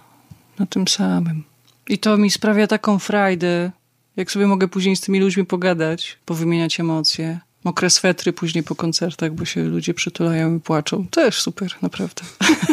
[0.59, 1.43] na tym samym.
[1.89, 3.71] I to mi sprawia taką frajdę,
[4.15, 7.39] jak sobie mogę później z tymi ludźmi pogadać, powymieniać emocje.
[7.63, 11.07] Mokre swetry później po koncertach, bo się ludzie przytulają i płaczą.
[11.07, 12.21] Też super, naprawdę.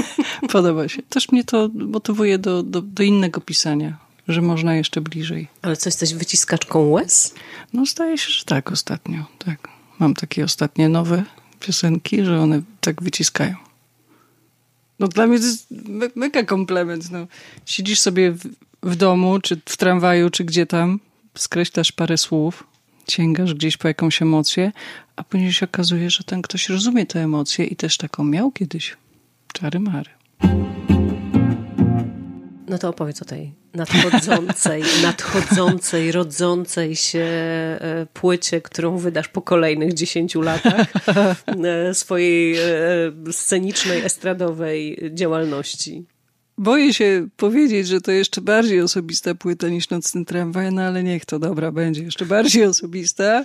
[0.53, 1.03] Podoba się.
[1.03, 5.49] Też mnie to motywuje do, do, do innego pisania że można jeszcze bliżej.
[5.63, 7.35] Ale co, jesteś wyciskaczką łez?
[7.73, 9.25] No zdaje się, że tak ostatnio.
[9.39, 9.69] Tak.
[9.99, 11.23] Mam takie ostatnie nowe
[11.61, 13.55] piosenki, że one tak wyciskają.
[14.99, 17.11] No dla mnie to jest me mega komplement.
[17.11, 17.27] No.
[17.67, 18.49] Siedzisz sobie w,
[18.83, 21.01] w domu, czy w tramwaju, czy gdzie tam,
[21.35, 22.65] skreślasz parę słów,
[23.11, 24.73] sięgasz gdzieś po jakąś emocję,
[25.17, 28.97] a później się okazuje, że ten ktoś rozumie te emocje i też taką miał kiedyś.
[29.53, 30.11] Czary mary.
[32.69, 39.95] No to opowiedz o tej nadchodzącej, nadchodzącej, rodzącej się e, płycie, którą wydasz po kolejnych
[39.95, 40.87] dziesięciu latach
[41.65, 42.63] e, swojej e,
[43.33, 46.05] scenicznej, estradowej działalności.
[46.59, 51.25] Boję się powiedzieć, że to jeszcze bardziej osobista płyta niż Nocny Tramwaj, no ale niech
[51.25, 52.03] to dobra będzie.
[52.03, 53.45] Jeszcze bardziej osobista.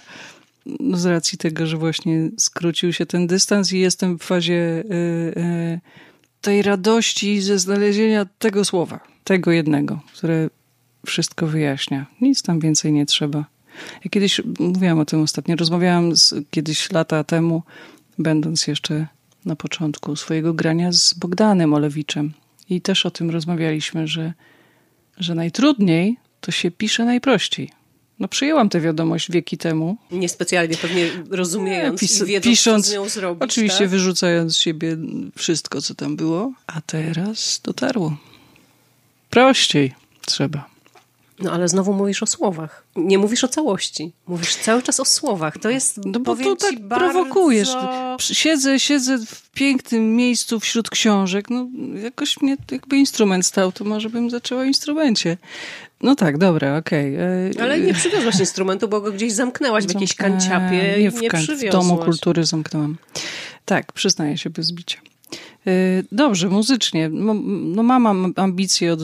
[0.65, 4.83] No z racji tego, że właśnie skrócił się ten dystans i jestem w fazie
[6.43, 10.49] tej radości ze znalezienia tego słowa tego jednego, które
[11.05, 12.05] wszystko wyjaśnia.
[12.21, 13.45] Nic tam więcej nie trzeba.
[14.05, 17.63] Ja kiedyś mówiłam o tym ostatnio, rozmawiałam z, kiedyś lata temu,
[18.19, 19.07] będąc jeszcze
[19.45, 22.33] na początku swojego grania z Bogdanem Olewiczem.
[22.69, 24.33] I też o tym rozmawialiśmy, że,
[25.17, 27.69] że najtrudniej to się pisze najprościej.
[28.23, 29.97] No przyjęłam tę wiadomość wieki temu.
[30.11, 33.43] Niespecjalnie pewnie rozumiejąc nie, pis- wiedząc, pisząc, co z nią zrobić.
[33.43, 33.89] Oczywiście tak?
[33.89, 34.97] wyrzucając z siebie
[35.35, 36.51] wszystko, co tam było.
[36.67, 38.17] A teraz dotarło.
[39.29, 39.93] Prościej
[40.25, 40.69] trzeba.
[41.39, 42.83] No ale znowu mówisz o słowach.
[42.95, 44.11] Nie mówisz o całości.
[44.27, 45.57] Mówisz cały czas o słowach.
[45.57, 47.05] To jest, no bo to tak bardzo...
[47.05, 47.69] prowokujesz.
[48.19, 51.49] Siedzę, siedzę w pięknym miejscu wśród książek.
[51.49, 51.67] No
[52.03, 55.37] jakoś mnie jakby instrument stał, to może bym zaczęła o instrumencie.
[56.03, 57.15] No tak, dobra, okej.
[57.15, 57.63] Okay.
[57.63, 61.45] Ale nie przywiozłaś instrumentu, bo go gdzieś zamknęłaś w jakiejś kanciapie nie, w, nie kan-
[61.45, 62.97] w Domu Kultury zamknęłam.
[63.65, 64.97] Tak, przyznaję się bez bicia.
[65.67, 65.71] E,
[66.11, 67.09] dobrze, muzycznie.
[67.09, 68.99] No, mam ambicje od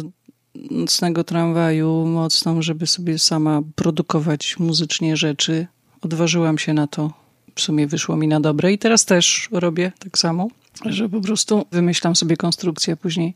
[0.72, 5.68] nocnego tramwaju mocną, żeby sobie sama produkować muzycznie rzeczy.
[6.02, 7.12] Odważyłam się na to.
[7.56, 10.48] W sumie wyszło mi na dobre i teraz też robię tak samo,
[10.86, 13.34] że po prostu wymyślam sobie konstrukcję, później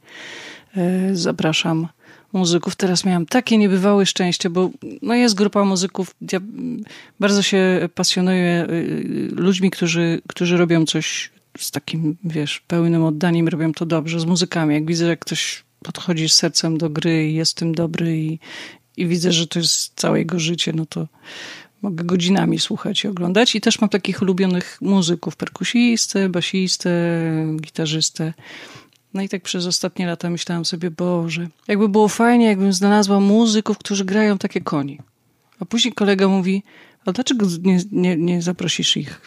[0.78, 1.88] e, zapraszam
[2.34, 2.76] muzyków.
[2.76, 4.70] Teraz miałam takie niebywałe szczęście, bo
[5.02, 6.16] no jest grupa muzyków.
[6.32, 6.40] Ja
[7.20, 8.68] bardzo się pasjonuję e,
[9.36, 14.74] ludźmi, którzy, którzy robią coś z takim, wiesz, pełnym oddaniem, robią to dobrze, z muzykami.
[14.74, 18.40] Jak widzę, że ktoś podchodzisz sercem do gry i jest tym dobry i,
[18.98, 21.08] i widzę, że to jest całe jego życie, no to
[21.82, 23.56] mogę godzinami słuchać i oglądać.
[23.56, 26.92] I też mam takich ulubionych muzyków, perkusistę, basistę,
[27.62, 28.34] gitarzystę.
[29.14, 33.78] No i tak przez ostatnie lata myślałam sobie, Boże, jakby było fajnie, jakbym znalazła muzyków,
[33.78, 35.00] którzy grają takie koni.
[35.60, 36.64] A później kolega mówi,
[37.06, 39.22] a dlaczego nie, nie, nie zaprosisz ich?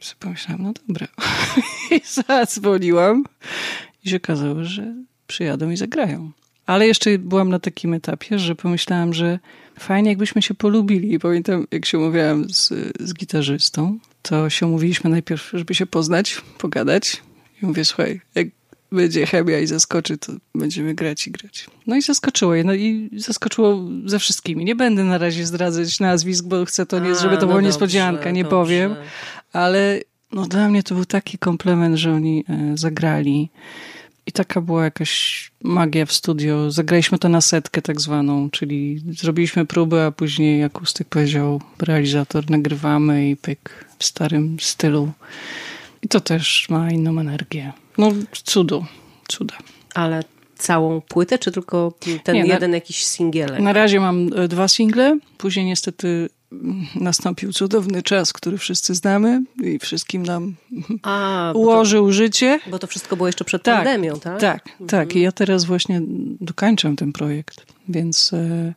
[0.00, 1.06] I sobie pomyślałam, no dobra.
[1.96, 3.24] I zadzwoniłam
[4.04, 4.94] i się okazało, że
[5.26, 6.32] przyjadą i zagrają.
[6.66, 9.38] Ale jeszcze byłam na takim etapie, że pomyślałam, że
[9.78, 11.14] fajnie jakbyśmy się polubili.
[11.14, 12.68] I pamiętam, jak się umawiałam z,
[13.00, 17.22] z gitarzystą, to się umówiliśmy najpierw, żeby się poznać, pogadać.
[17.62, 18.46] I mówię, słuchaj, jak
[18.92, 21.66] będzie chemia i zaskoczy, to będziemy grać i grać.
[21.86, 22.64] No i zaskoczyło je.
[22.64, 24.64] No i zaskoczyło ze wszystkimi.
[24.64, 28.30] Nie będę na razie zdradzać nazwisk, bo chcę to nie, żeby to no była niespodzianka,
[28.30, 28.56] nie dobrze.
[28.56, 28.94] powiem.
[29.52, 30.00] Ale
[30.32, 33.50] no dla mnie to był taki komplement, że oni e, zagrali.
[34.26, 36.70] I taka była jakaś magia w studio.
[36.70, 43.30] Zagraliśmy to na setkę tak zwaną, czyli zrobiliśmy próbę, a później akustyk powiedział realizator, nagrywamy
[43.30, 45.12] i pyk w starym stylu.
[46.02, 47.72] I to też ma inną energię.
[47.98, 48.12] No
[48.44, 48.84] cudu,
[49.28, 49.54] cuda.
[49.94, 50.24] Ale
[50.56, 51.92] całą płytę, czy tylko
[52.24, 53.60] ten Nie, jeden na, jakiś singielek?
[53.60, 56.28] Na razie mam e, dwa single, później niestety
[56.94, 60.54] nastąpił cudowny czas, który wszyscy znamy i wszystkim nam
[61.02, 62.60] A, ułożył to, życie.
[62.70, 64.40] Bo to wszystko było jeszcze przed tak, pandemią, tak?
[64.40, 64.88] Tak, mhm.
[64.88, 65.16] tak.
[65.16, 66.00] I ja teraz właśnie
[66.40, 68.74] dokańczam ten projekt, więc e,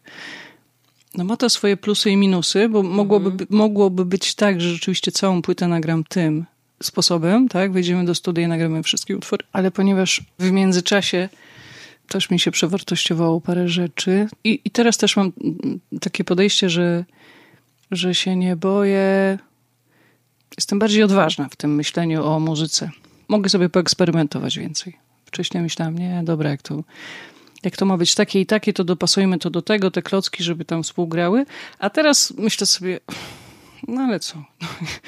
[1.17, 3.47] No ma to swoje plusy i minusy, bo mogłoby, Mhm.
[3.49, 6.45] mogłoby być tak, że rzeczywiście całą płytę nagram tym
[6.83, 7.71] sposobem, tak?
[7.71, 11.29] Wejdziemy do studia i nagramy wszystkie utwory, ale ponieważ w międzyczasie
[12.07, 15.31] też mi się przewartościowało parę rzeczy i, i teraz też mam
[16.01, 17.05] takie podejście, że,
[17.91, 19.39] że się nie boję.
[20.57, 22.89] Jestem bardziej odważna w tym myśleniu o muzyce.
[23.27, 24.97] Mogę sobie poeksperymentować więcej.
[25.25, 26.83] Wcześniej myślałam, nie, dobra, jak to,
[27.63, 30.65] jak to ma być takie i takie, to dopasujmy to do tego, te klocki, żeby
[30.65, 31.45] tam współgrały.
[31.79, 32.99] A teraz myślę sobie,
[33.87, 34.35] no ale co?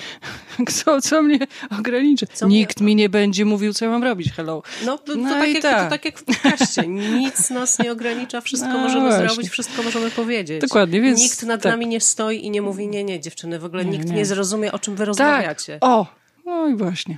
[0.68, 1.40] Kto, co mnie
[1.80, 2.28] ograniczy?
[2.34, 4.32] Co mnie- Nikt mi nie będzie mówił, co ja mam robić.
[4.32, 4.64] Hello.
[4.86, 5.84] No, to, to, No tak jak, tak.
[5.84, 6.88] to tak jak w podcaście.
[6.88, 9.28] Nic nas nie ogranicza, wszystko No możemy właśnie.
[9.30, 10.62] zrobić, wszystko możemy powiedzieć.
[10.62, 11.72] Dokładnie, więc Nikt nad tak.
[11.72, 14.16] nami nie stoi i nie mówi, nie, nie, dziewczyny, w ogóle Nie, nikt nie.
[14.16, 14.26] nie.
[14.26, 15.08] zrozumie, o czym wy Tak.
[15.08, 15.78] rozmawiacie.
[15.82, 16.06] O!
[16.46, 17.18] No i właśnie.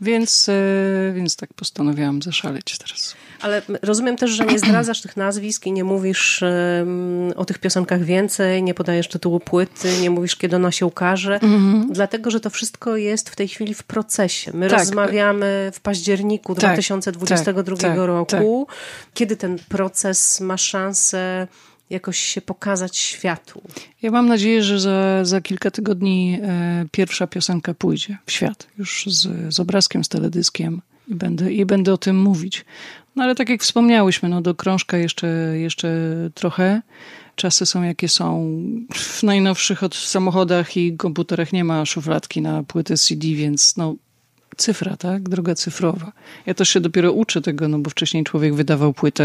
[0.00, 3.14] Więc, e, więc tak postanowiłam zaszaleć teraz.
[3.44, 8.04] Ale rozumiem też, że nie zdradzasz tych nazwisk i nie mówisz em, o tych piosenkach
[8.04, 11.40] więcej, nie podajesz tytułu płyty, nie mówisz, kiedy ona się ukaże,
[11.90, 14.50] dlatego, że to wszystko jest w tej chwili w procesie.
[14.54, 14.78] My Tak.
[14.78, 18.66] rozmawiamy w październiku Tak, 2022 tak, tak, roku,
[19.14, 21.46] kiedy ten proces ma szansę
[21.90, 23.62] jakoś się pokazać światu.
[24.02, 28.66] Ja mam nadzieję, że za, za kilka tygodni e, pierwsza piosenka pójdzie w świat.
[28.78, 32.64] Już z, z obrazkiem, z teledyskiem i będę, i będę o tym mówić.
[33.16, 35.26] No ale tak jak wspomniałyśmy, no do krążka jeszcze,
[35.58, 35.90] jeszcze
[36.34, 36.82] trochę.
[37.36, 38.56] Czasy są jakie są.
[38.94, 43.94] W najnowszych od samochodach i komputerach nie ma szufladki na płytę CD, więc no
[44.56, 45.28] cyfra, tak?
[45.28, 46.12] Droga cyfrowa.
[46.46, 49.24] Ja też się dopiero uczę tego, no bo wcześniej człowiek wydawał płytę,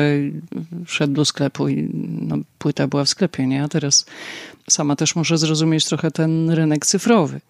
[0.87, 1.89] szedł do sklepu i
[2.21, 3.63] no, płyta była w sklepie, nie?
[3.63, 4.05] A teraz
[4.69, 7.41] sama też muszę zrozumieć trochę ten rynek cyfrowy.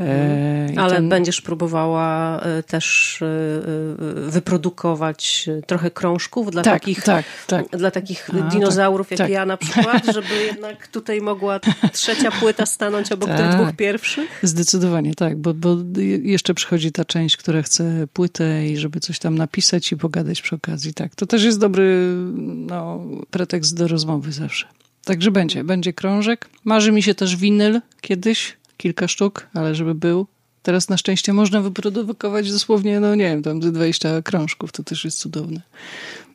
[0.00, 6.62] E, i Ale ten- będziesz próbowała e, też e, e, wyprodukować e, trochę krążków dla
[6.62, 7.68] tak, takich tak, tak.
[7.68, 9.30] dla takich A, dinozaurów jak tak.
[9.30, 11.60] ja na przykład, żeby jednak tutaj mogła
[11.92, 13.56] trzecia płyta stanąć obok tych Tak.
[13.56, 14.40] dwóch pierwszych?
[14.42, 15.76] Zdecydowanie tak, bo, bo
[16.22, 20.54] jeszcze przychodzi ta część, która chce płytę i żeby coś tam napisać i pogadać przy
[20.54, 20.94] okazji.
[20.94, 24.66] Tak, to też jest dobry no, pretekst do rozmowy zawsze.
[25.04, 26.48] Także będzie, będzie krążek.
[26.64, 30.26] Marzy mi się też winyl kiedyś, kilka sztuk, ale żeby był.
[30.62, 35.04] Teraz na szczęście można wyprodukować dosłownie, no nie wiem, tam ze 20 krążków, to też
[35.04, 35.60] jest cudowne.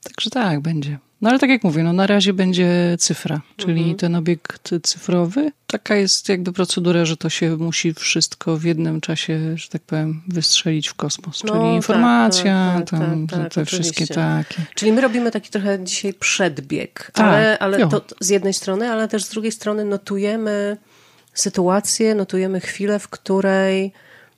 [0.04, 0.98] Także tak, będzie.
[1.22, 5.52] No ale tak jak mówię, no na razie będzie cyfra, czyli ten obiekt cyfrowy.
[5.68, 10.22] Taka jest jakby procedura, że to się musi wszystko w jednym czasie, że tak powiem,
[10.28, 11.44] wystrzelić w kosmos.
[11.44, 14.62] No, czyli tak, informacja, tak, tak, tam, tak, te, tak, te wszystkie takie.
[14.76, 19.08] Czyli my robimy taki trochę dzisiaj przedbieg, Tak, ale, ale to z jednej strony, ale
[19.08, 20.78] też z drugiej strony notujemy
[21.34, 23.92] sytuację, notujemy chwilę, w której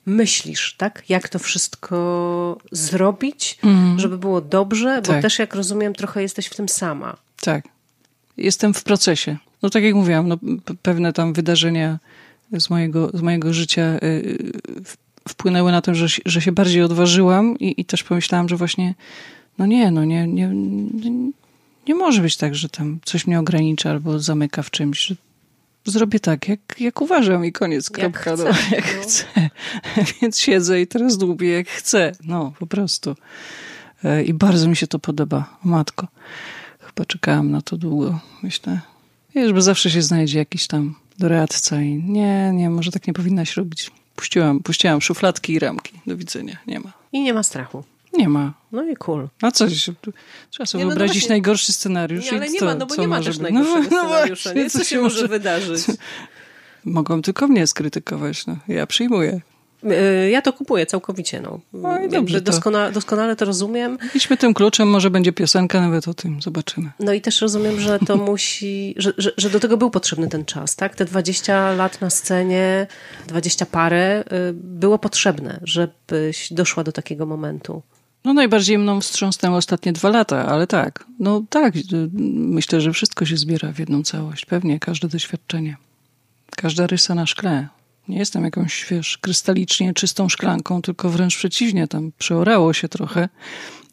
[0.06, 1.02] myślisz, tak?
[1.08, 3.58] Jak to wszystko zrobić,
[3.96, 5.22] żeby było dobrze, bo Tak.
[5.22, 7.16] też jak rozumiem, trochę jesteś w tym sama.
[7.40, 7.64] Tak.
[8.36, 9.36] Jestem w procesie.
[9.62, 10.38] No tak jak mówiłam, no,
[10.82, 11.98] pewne tam wydarzenia
[12.52, 14.52] z mojego, z mojego życia y,
[15.28, 18.94] wpłynęły na to, że, się- że się bardziej odważyłam i, i też pomyślałam, że właśnie
[19.58, 21.30] no nie, no nie, nie, nie,
[21.88, 25.12] nie może być tak, że tam coś mnie ogranicza albo zamyka w czymś,
[25.90, 28.36] zrobię tak, jak, jak uważam i koniec, kropka.
[28.36, 29.02] chcę, no, jak no.
[29.02, 29.24] chcę.
[30.22, 32.12] Więc siedzę i teraz dłubię jak chcę.
[32.24, 33.16] No, po prostu.
[34.04, 35.58] E, I bardzo mi się to podoba.
[35.64, 36.08] Matko.
[36.80, 38.18] Chyba czekałam na to długo.
[38.42, 38.80] Myślę,
[39.34, 43.56] wiesz, bo zawsze się znajdzie jakiś tam doradca i nie, nie, może tak nie powinnaś
[43.56, 43.90] robić.
[44.16, 45.92] Puściłam, puściłam szufladki i ramki.
[46.06, 46.56] Do widzenia.
[46.66, 46.92] Nie ma.
[47.12, 47.84] I nie ma strachu.
[48.18, 48.52] Nie ma.
[48.72, 49.28] No i cool.
[49.42, 49.92] A co się,
[50.50, 52.24] trzeba sobie Nie, no to wyobrazić właśnie- najgorszy scenariusz.
[52.32, 54.42] Nie, ale nie co, ma, no bo co nie ma też najgorszego no, scenariusza.
[54.50, 54.70] właśnie, nie?
[54.70, 55.80] Co się może wydarzyć?
[56.84, 58.46] Mogą tylko mnie skrytykować.
[58.46, 58.56] No.
[58.68, 59.40] Ja przyjmuję.
[59.84, 61.40] Y, Ja to kupuję całkowicie.
[61.40, 61.60] No.
[61.72, 63.98] No i dobrze, to- Doskona, doskonale to rozumiem.
[64.14, 66.42] Idźmy tym kluczem, może będzie piosenka nawet o tym.
[66.42, 66.90] Zobaczymy.
[67.00, 70.44] No i też rozumiem, że to musi, że, że, że do tego był potrzebny ten
[70.44, 70.94] czas, tak?
[70.94, 72.86] Te 20 lat na scenie,
[73.26, 77.82] 20 parę y, było potrzebne, żebyś doszła do takiego momentu.
[78.26, 81.04] No najbardziej mną wstrząsnęły ostatnie dwa lata, ale tak.
[81.18, 81.82] No tak, y,
[82.34, 84.46] myślę, że wszystko się zbiera w jedną całość.
[84.46, 85.76] Pewnie, każde doświadczenie.
[86.56, 87.68] Każda rysa na szkle.
[88.08, 93.28] Nie jestem jakąś, wiesz, krystalicznie czystą szklanką, tylko wręcz przeciwnie, tam przeorało się trochę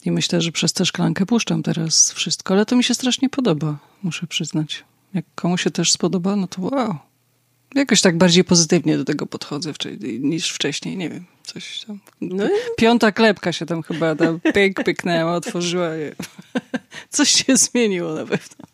[0.04, 3.78] i myślę, że przez tę szklankę puszczam teraz wszystko, ale to mi się strasznie podoba,
[4.02, 4.84] muszę przyznać.
[5.14, 6.98] Jak komuś się też spodoba, no to wow.
[7.74, 9.72] Jakoś tak bardziej pozytywnie do tego podchodzę
[10.20, 11.98] niż wcześniej, nie wiem, coś tam.
[12.20, 15.88] No i- Piąta klepka się tam chyba tam pyk, pyknęła, otworzyła.
[15.96, 16.12] i-
[17.16, 18.66] Coś się zmieniło na pewno.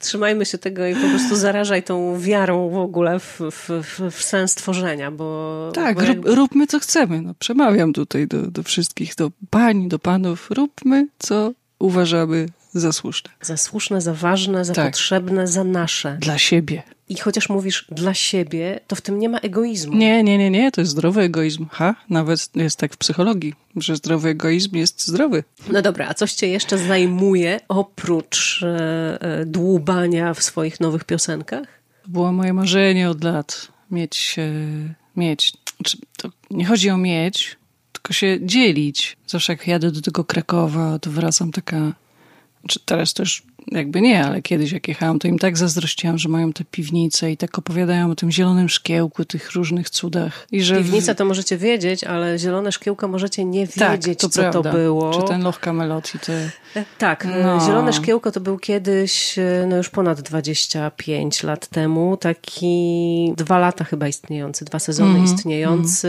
[0.00, 4.22] Trzymajmy się tego i po prostu zarażaj tą wiarą w ogóle w, w, w, w
[4.22, 5.70] sens tworzenia, bo...
[5.74, 7.22] Tak, bo rób, róbmy co chcemy.
[7.22, 10.50] No, przemawiam tutaj do, do wszystkich, do pań, do panów.
[10.50, 13.30] Róbmy co uważamy za słuszne.
[13.40, 14.86] Za słuszne, za ważne, za Tak.
[14.92, 16.16] potrzebne, za nasze.
[16.20, 16.82] Dla siebie.
[17.08, 19.96] I chociaż mówisz dla siebie, to w tym nie ma egoizmu.
[19.96, 21.66] Nie, nie, nie, nie, to jest zdrowy egoizm.
[21.70, 25.44] Ha, nawet jest tak w psychologii, że zdrowy egoizm jest zdrowy.
[25.68, 31.66] No dobra, a coś cię jeszcze zajmuje oprócz e, e, dłubania w swoich nowych piosenkach?
[32.02, 33.68] To było moje marzenie od lat.
[33.90, 35.52] Mieć, e, mieć.
[35.76, 37.56] Znaczy, to nie chodzi o mieć,
[37.92, 39.16] tylko się dzielić.
[39.26, 41.92] Zawsze jak jadę do tego Krakowa, to wracam taka...
[42.60, 43.42] Znaczy teraz też
[43.72, 47.36] jakby nie, ale kiedyś jak jechałam, to im tak zazdrościłam, że mają te piwnice i
[47.36, 50.46] tak opowiadają o tym zielonym szkiełku, tych różnych cudach.
[50.52, 54.40] I że Piwnica to możecie wiedzieć, ale zielone szkiełko możecie nie tak, wiedzieć, to co
[54.40, 54.62] prawda.
[54.62, 55.20] to było.
[55.20, 56.50] Czy ten Loch Camelot i te...
[56.76, 57.60] E, Tak, e, No.
[57.66, 63.84] Zielone Szkiełko to był kiedyś, e, no już ponad 25 lat temu, taki dwa lata
[63.84, 66.08] chyba istniejący, dwa sezony Mhm, istniejący,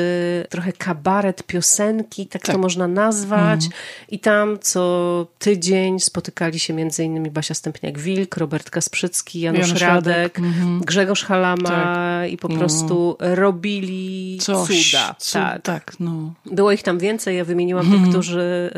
[0.49, 2.61] trochę kabaret piosenki, tak, to Tak.
[2.61, 3.65] można nazwać.
[4.09, 10.39] I tam co tydzień spotykali się między innymi Basia Stępniak-Wilk, Robert Kasprzycki, Janusz, Janusz Radek,
[10.39, 10.79] mhm.
[10.81, 12.31] Grzegorz Halama Tak.
[12.31, 12.57] i po No.
[12.57, 15.15] prostu robili Coś, cuda.
[15.19, 15.61] cud, tak.
[15.61, 16.33] tak, no.
[16.45, 18.03] Było ich tam więcej, ja wymieniłam Mhm.
[18.03, 18.71] tych, którzy,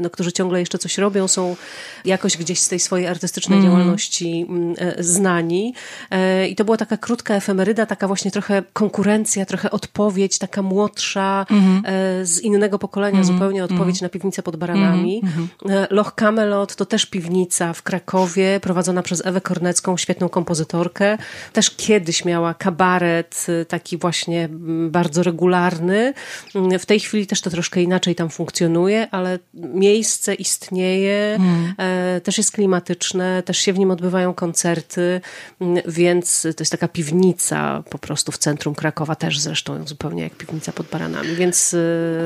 [0.00, 1.56] no, którzy ciągle jeszcze coś robią, są
[2.04, 3.74] jakoś gdzieś z tej swojej artystycznej Mhm.
[3.76, 5.74] działalności mm, e, znani.
[6.10, 11.46] E, I to była taka krótka efemeryda, taka właśnie trochę konkurencja, trochę odpowiedź, taka młodsza,
[11.50, 11.82] Mhm.
[11.86, 15.20] e, z innego pokolenia, zupełnie odpowiedź na piwnicę pod baranami.
[15.24, 15.48] Mhm.
[15.90, 18.13] Loch Camelot to też piwnica w Krakowie,
[18.60, 21.18] prowadzona przez Ewę Kornecką, świetną kompozytorkę.
[21.52, 26.14] Też kiedyś miała kabaret, y, taki właśnie mm, bardzo regularny.
[26.54, 31.38] Mm, W tej chwili też to troszkę inaczej tam funkcjonuje, ale miejsce istnieje,
[31.78, 35.20] e, też jest klimatyczne, też się w nim odbywają koncerty,
[35.60, 40.34] mm, więc to jest taka piwnica po prostu w centrum Krakowa, też zresztą zupełnie jak
[40.34, 41.36] piwnica pod baranami.
[41.36, 42.24] Więc y,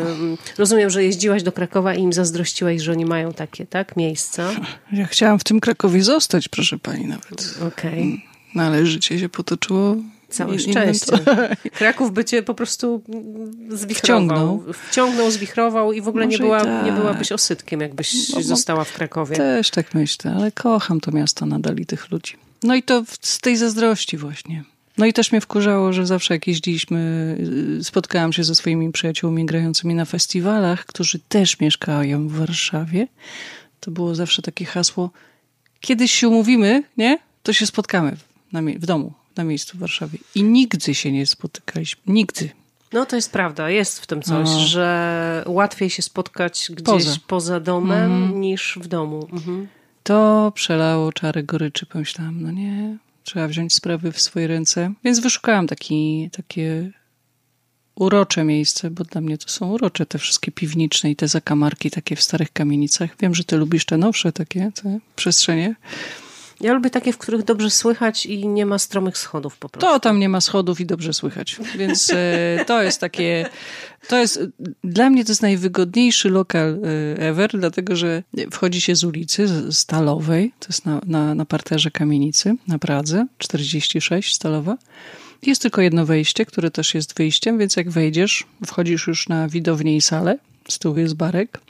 [0.58, 4.50] rozumiem, że jeździłaś do Krakowa i im zazdrościłaś, że oni mają takie, tak, miejsca.
[4.92, 7.58] Ja chciałam w tym Krakowie zostać, proszę pani nawet.
[7.68, 8.24] Okej.
[8.54, 9.96] No ale życie się potoczyło.
[10.28, 11.12] Całe szczęście.
[11.78, 13.94] Kraków by cię po prostu mm, zwichrował.
[13.94, 14.64] Wciągnął.
[14.88, 16.84] Wciągnął, zwichrował i w ogóle nie, Może była, tak.
[16.84, 19.36] nie byłabyś osytkiem, jakbyś No, została w Krakowie.
[19.36, 22.34] Też tak myślę, ale kocham to miasto nadal i tych ludzi.
[22.62, 24.64] No i to z tej zazdrości właśnie.
[24.98, 27.36] No i też mnie wkurzało, że zawsze jak jeździliśmy,
[27.80, 33.08] y, spotkałam się ze swoimi przyjaciółmi grającymi na festiwalach, którzy też mieszkają w Warszawie.
[33.80, 35.10] To było zawsze takie hasło,
[35.80, 37.18] kiedyś się umówimy, nie?
[37.42, 40.18] To się spotkamy w, na, w domu, na miejscu w Warszawie.
[40.34, 42.02] I nigdy się nie spotykaliśmy.
[42.06, 42.50] Nigdy.
[42.92, 44.60] No to jest prawda, jest w tym coś, No.
[44.60, 47.16] że łatwiej się spotkać gdzieś Poza.
[47.26, 49.28] poza, domem niż w domu.
[49.32, 49.68] Mhm.
[50.02, 51.86] To przelało czary goryczy.
[51.86, 54.92] Pomyślałam, no nie, trzeba wziąć sprawy w swoje ręce.
[55.04, 56.90] Więc wyszukałam taki, takie
[57.98, 62.16] urocze miejsce, bo dla mnie to są urocze te wszystkie piwniczne i te zakamarki takie
[62.16, 63.10] w starych kamienicach.
[63.20, 65.74] Wiem, że ty lubisz te nowsze takie te przestrzenie.
[66.60, 69.90] Ja lubię takie, w których dobrze słychać i nie ma stromych schodów po prostu.
[69.90, 71.56] To tam nie ma schodów i dobrze słychać.
[71.78, 73.48] Więc e, to jest takie,
[74.08, 74.40] to jest,
[74.84, 80.52] dla mnie to jest najwygodniejszy lokal e, ever, dlatego że wchodzi się z ulicy Stalowej,
[80.60, 84.76] to jest na, na, na parterze kamienicy na Pradze, 46 Stalowa.
[85.42, 89.96] Jest tylko jedno wejście, które też jest wyjściem, więc jak wejdziesz, wchodzisz już na widownię
[89.96, 91.60] i salę, z tyłu jest barek.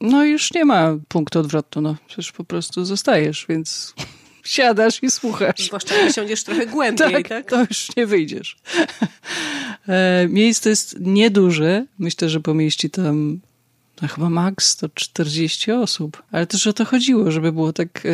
[0.00, 3.94] No i już nie ma punktu odwrotu, no przecież po prostu zostajesz, więc
[4.44, 5.66] siadasz i słuchasz.
[5.66, 7.50] Zwłaszcza jak siądziesz trochę głębiej, Tak, tak?
[7.50, 8.56] to już nie wyjdziesz.
[9.88, 11.86] E, Miejsce jest nieduże.
[11.98, 13.40] Myślę, że pomieści tam
[14.02, 16.22] no chyba maks to 40 osób.
[16.32, 18.10] Ale też o to chodziło, żeby było tak e,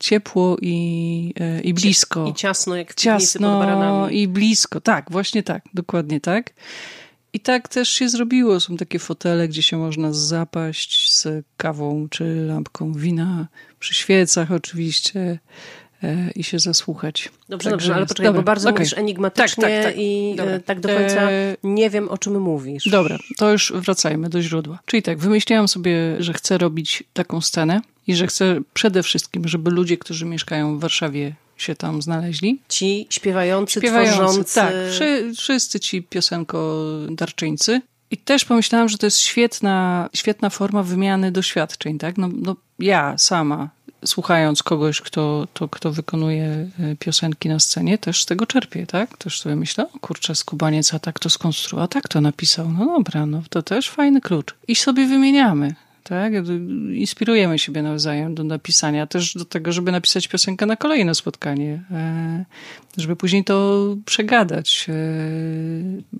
[0.00, 2.26] ciepło i, e, i blisko.
[2.26, 4.20] I ciasno jak w piwnicy pod Ciasno baranami.
[4.20, 4.80] i blisko.
[4.80, 5.64] Tak, właśnie tak.
[5.74, 6.52] Dokładnie tak.
[7.32, 8.60] I tak też się zrobiło.
[8.60, 15.38] Są takie fotele, gdzie się można zapaść z kawą czy lampką wina, przy świecach oczywiście
[16.36, 17.30] i się zasłuchać.
[17.48, 18.80] Dobrze, dobrze, ale poczekaj, bo Dobra, bardzo okej.
[18.80, 19.94] mówisz enigmatycznie Tak, tak, tak.
[19.96, 20.52] i Dobra.
[20.54, 22.88] e, tak do końca E, nie wiem, o czym mówisz.
[22.88, 24.78] Dobra, to już wracajmy do źródła.
[24.86, 29.70] Czyli tak, wymyśliłam sobie, że chcę robić taką scenę i że chcę przede wszystkim, żeby
[29.70, 32.60] ludzie, którzy mieszkają w Warszawie, się tam znaleźli.
[32.68, 34.54] Ci śpiewający, Śpiewający, tworzący...
[34.54, 37.80] tak, wszy, wszyscy ci piosenkodarczyńcy.
[38.10, 42.18] I też pomyślałam, że to jest świetna, świetna forma wymiany doświadczeń, tak?
[42.18, 43.70] No, no ja sama,
[44.04, 49.16] słuchając kogoś, kto, to, kto wykonuje e, piosenki na scenie, też z tego czerpię, tak?
[49.16, 52.72] Też sobie myślę, o kurczę, skubaniec, a tak to skonstruował, a tak to napisał.
[52.72, 54.54] No dobra, no to też fajny klucz.
[54.68, 55.74] I sobie wymieniamy.
[56.02, 56.32] Tak?
[56.92, 62.44] Inspirujemy siebie nawzajem do napisania, też do tego, żeby napisać piosenkę na kolejne spotkanie, e,
[62.96, 64.92] żeby później to przegadać, e,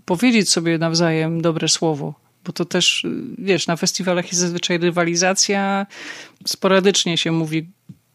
[0.05, 2.15] powiedzieć sobie nawzajem dobre słowo
[2.45, 3.07] bo to też,
[3.39, 5.87] wiesz, na festiwalach jest zazwyczaj rywalizacja,
[6.47, 7.67] sporadycznie się mówi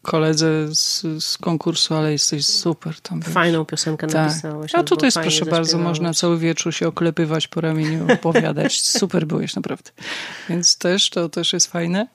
[0.02, 3.00] koledze z, z konkursu, ale jesteś super.
[3.00, 4.28] Tam Fajną piosenkę tak.
[4.28, 4.74] napisałeś.
[4.74, 8.80] A tutaj jest, proszę bardzo, można cały wieczór się oklepywać po ramieniu, opowiadać.
[9.00, 9.90] super byłeś, naprawdę.
[10.48, 12.08] Więc też, to też jest fajne.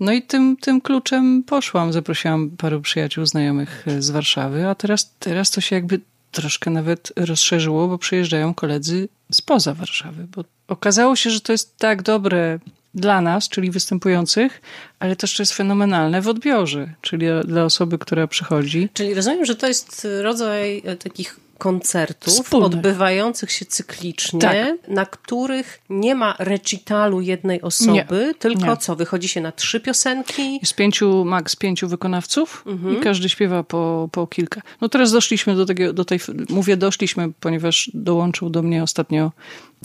[0.00, 1.92] No i tym, tym kluczem poszłam.
[1.92, 6.00] Zaprosiłam paru przyjaciół, znajomych z Warszawy, a teraz, teraz to się jakby
[6.32, 12.02] troszkę nawet rozszerzyło, bo przyjeżdżają koledzy spoza Warszawy, bo okazało się, że to jest tak
[12.02, 12.58] dobre
[12.94, 14.60] dla nas, czyli występujących,
[14.98, 18.88] ale też to jest fenomenalne w odbiorze, czyli dla osoby, która przychodzi.
[18.92, 24.88] Czyli rozumiem, że to jest rodzaj e, takich koncertów odbywających się cyklicznie, tak.
[24.88, 28.34] na których nie ma recitalu jednej osoby, nie.
[28.34, 28.76] tylko nie.
[28.76, 28.96] co?
[28.96, 30.58] Wychodzi się na trzy piosenki?
[30.60, 32.96] Jest pięciu, maks pięciu wykonawców mhm.
[32.96, 34.62] i każdy śpiewa po, po kilka.
[34.80, 39.32] No teraz doszliśmy do, tego, do tej, mówię doszliśmy, ponieważ dołączył do mnie ostatnio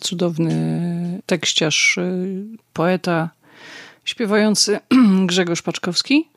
[0.01, 2.43] cudowny tekściarz, y,
[2.73, 3.29] poeta,
[4.05, 4.79] śpiewający
[5.25, 6.32] Grzegorz Paczkowski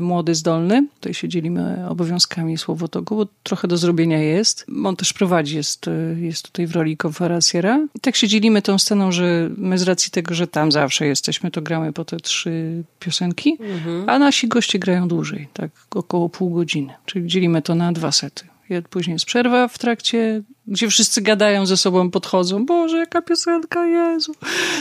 [0.00, 0.86] młody, zdolny.
[0.94, 4.66] Tutaj się dzielimy obowiązkami Słowotoku, bo trochę do zrobienia jest.
[4.84, 7.86] On też prowadzi, jest, e, jest tutaj w roli konferencjera.
[7.94, 11.50] I tak się dzielimy tą sceną, że my z racji tego, że tam zawsze jesteśmy,
[11.50, 14.08] to gramy po te trzy piosenki, mhm.
[14.08, 16.94] a nasi goście grają dłużej, tak około pół godziny.
[17.06, 18.44] Czyli dzielimy to na dwa sety.
[18.90, 22.66] Później jest przerwa w trakcie, gdzie wszyscy gadają ze sobą, podchodzą.
[22.66, 24.34] Boże, jaka piosenka, Jezu,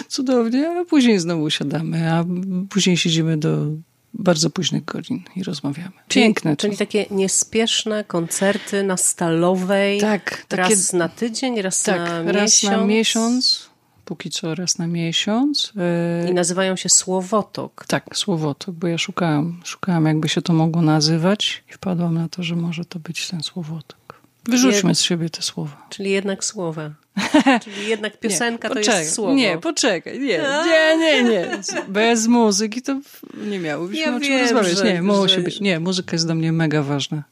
[0.08, 0.70] cudownie.
[0.70, 2.26] A później znowu siadamy, a
[2.70, 3.68] później siedzimy do
[4.14, 5.92] bardzo późnych godzin i rozmawiamy.
[6.08, 6.58] Piękne.
[6.58, 10.00] Czyli, czyli takie niespieszne koncerty na Stalowej.
[10.00, 10.46] Tak.
[10.48, 12.36] Takie, raz na tydzień, raz tak, na miesiąc.
[12.36, 13.70] raz na miesiąc.
[14.06, 15.74] Póki co raz na miesiąc.
[15.78, 17.86] E, I nazywają się Słowotok.
[17.88, 22.44] Tak, Słowotok, bo ja szukałam, szukałam jakby się to mogło nazywać i wpadłam na to,
[22.44, 24.03] że może to być ten Słowotok.
[24.44, 24.98] Wyrzućmy Jed...
[24.98, 25.88] z siebie te słowa.
[25.90, 26.92] Czyli jednak słowa.
[27.64, 29.34] Czyli jednak piosenka nie, to jest słowo.
[29.34, 31.60] Nie, poczekaj, nie, nie, nie, nie.
[31.88, 33.02] Bez muzyki to
[33.48, 34.78] nie miałobyśmy ja o czym wiem, rozmawiać.
[34.78, 35.42] Że, nie, musi że...
[35.42, 35.60] być.
[35.60, 37.24] Nie, muzyka jest dla mnie mega ważna.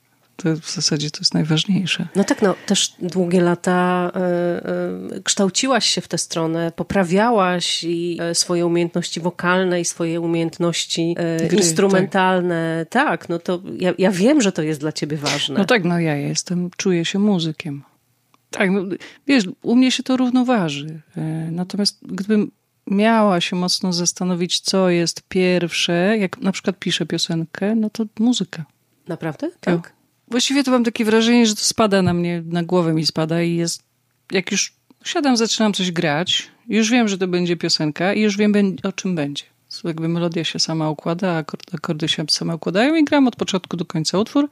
[0.44, 2.08] To w zasadzie to jest najważniejsze.
[2.16, 4.12] No tak, no też długie lata
[5.12, 10.22] y, y, kształciłaś się w tę stronę, poprawiałaś i y, swoje umiejętności wokalne i swoje
[10.22, 11.16] umiejętności
[11.50, 12.86] Gry, instrumentalne.
[12.90, 13.20] Tak.
[13.20, 15.60] tak, no to ja, ja wiem, że to jest dla ciebie ważne.
[15.60, 17.84] No tak, no ja jestem, czuję się muzykiem.
[18.50, 18.82] Tak, no,
[19.28, 21.02] wiesz, u mnie się to równoważy.
[21.52, 22.52] Natomiast gdybym
[22.88, 28.66] miała się mocno zastanowić, co jest pierwsze, jak na przykład piszę piosenkę, no to muzyka.
[29.08, 29.50] Naprawdę?
[29.60, 29.94] Tak.
[30.32, 33.56] Właściwie to mam takie wrażenie, że to spada na mnie, na głowę mi spada i
[33.56, 33.84] jest,
[34.32, 34.74] jak już
[35.06, 38.54] siadam, zaczynam coś grać, już wiem, że to będzie piosenka i już wiem,
[38.84, 39.44] o czym będzie.
[39.84, 44.20] Jakby melodia się sama układa, akordy się same układają i gram od początku do końca
[44.20, 44.50] utwór,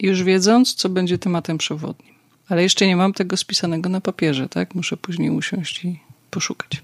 [0.00, 2.14] już wiedząc, co będzie tematem przewodnim.
[2.48, 4.74] Ale jeszcze nie mam tego spisanego na papierze, tak?
[4.74, 6.00] Muszę później usiąść i
[6.30, 6.82] poszukać.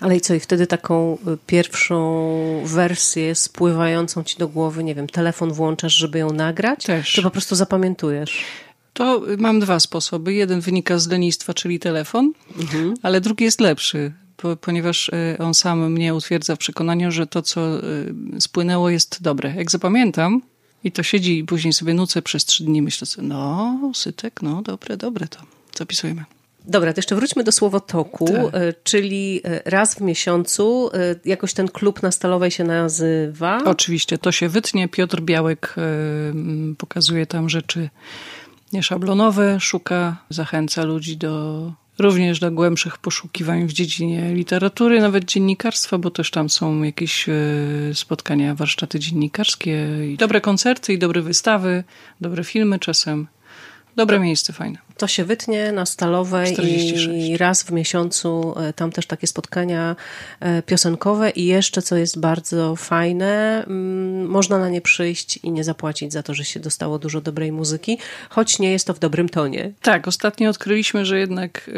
[0.00, 5.06] Ale i co, i wtedy taką y, pierwszą wersję spływającą ci do głowy, nie wiem,
[5.06, 6.84] telefon włączasz, żeby ją nagrać?
[6.84, 7.12] Też.
[7.12, 8.44] Czy po prostu zapamiętujesz?
[8.92, 10.34] To mam dwa sposoby.
[10.34, 12.94] Jeden wynika z lenistwa, czyli telefon, mhm.
[13.02, 14.12] ale drugi jest lepszy,
[14.60, 17.84] ponieważ y, on sam mnie utwierdza w przekonaniu, że to, co
[18.36, 19.54] y, spłynęło, jest dobre.
[19.56, 20.42] Jak zapamiętam,
[20.84, 22.82] i to siedzi i później sobie nucę przez trzy dni.
[22.82, 25.38] Myślę sobie, no, sytek, no, dobre, dobre to.
[25.78, 26.24] Zapisujemy.
[26.68, 28.54] Dobra, to jeszcze wróćmy do słowotoku, tak.
[28.54, 33.62] E, czyli e, raz w miesiącu e, jakoś ten klub na Stalowej się nazywa.
[33.64, 34.88] Oczywiście, to się wytnie.
[34.88, 35.74] Piotr Białek
[36.78, 37.88] pokazuje tam rzeczy
[38.72, 46.10] nieszablonowe, szuka, zachęca ludzi do również do głębszych poszukiwań w dziedzinie literatury, nawet dziennikarstwa, bo
[46.10, 47.26] też tam są jakieś
[47.94, 51.84] spotkania, warsztaty dziennikarskie, i dobre koncerty i dobre wystawy,
[52.20, 53.26] dobre filmy czasem.
[53.96, 54.78] Dobre miejsce, fajne.
[54.98, 57.08] To się wytnie na Stalowej 46.
[57.30, 59.96] i raz w miesiącu e, tam też takie spotkania
[60.40, 65.64] e, piosenkowe i jeszcze, co jest bardzo fajne, mm, można na nie przyjść i nie
[65.64, 67.98] zapłacić za to, że się dostało dużo dobrej muzyki,
[68.30, 69.72] choć nie jest to w dobrym tonie.
[69.82, 71.70] Tak, ostatnio odkryliśmy, że jednak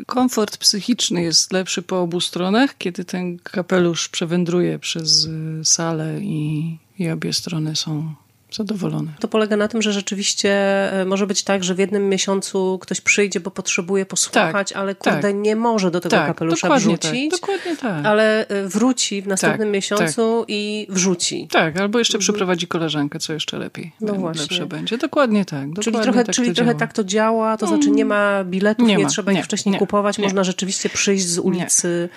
[0.00, 5.28] e, komfort psychiczny jest lepszy po obu stronach, kiedy ten kapelusz przewędruje przez
[5.64, 8.14] salę i, i obie strony są
[8.56, 9.12] zadowolony.
[9.20, 10.50] To polega na tym, że rzeczywiście
[10.92, 14.94] e, może być tak, że w jednym miesiącu ktoś przyjdzie, bo potrzebuje posłuchać, tak, ale
[14.94, 15.34] kurde tak.
[15.34, 17.30] nie może do tego tak, kapelusza dokładnie tak, wrzucić.
[17.30, 18.06] Tak, dokładnie tak.
[18.06, 20.46] Ale e, wróci w następnym tak, miesiącu tak.
[20.48, 21.48] i wrzuci.
[21.50, 22.20] Tak, albo jeszcze mhm.
[22.20, 23.92] przyprowadzi koleżankę, co jeszcze lepiej.
[24.00, 24.42] No właśnie.
[24.42, 24.98] Lepsze będzie.
[24.98, 25.68] Dokładnie tak.
[25.68, 28.96] Dokładnie czyli trochę, tak czyli trochę tak to działa, to znaczy nie ma biletów, nie,
[28.96, 32.08] nie ma, trzeba nie, ich wcześniej nie, kupować, można rzeczywiście przyjść z ulicy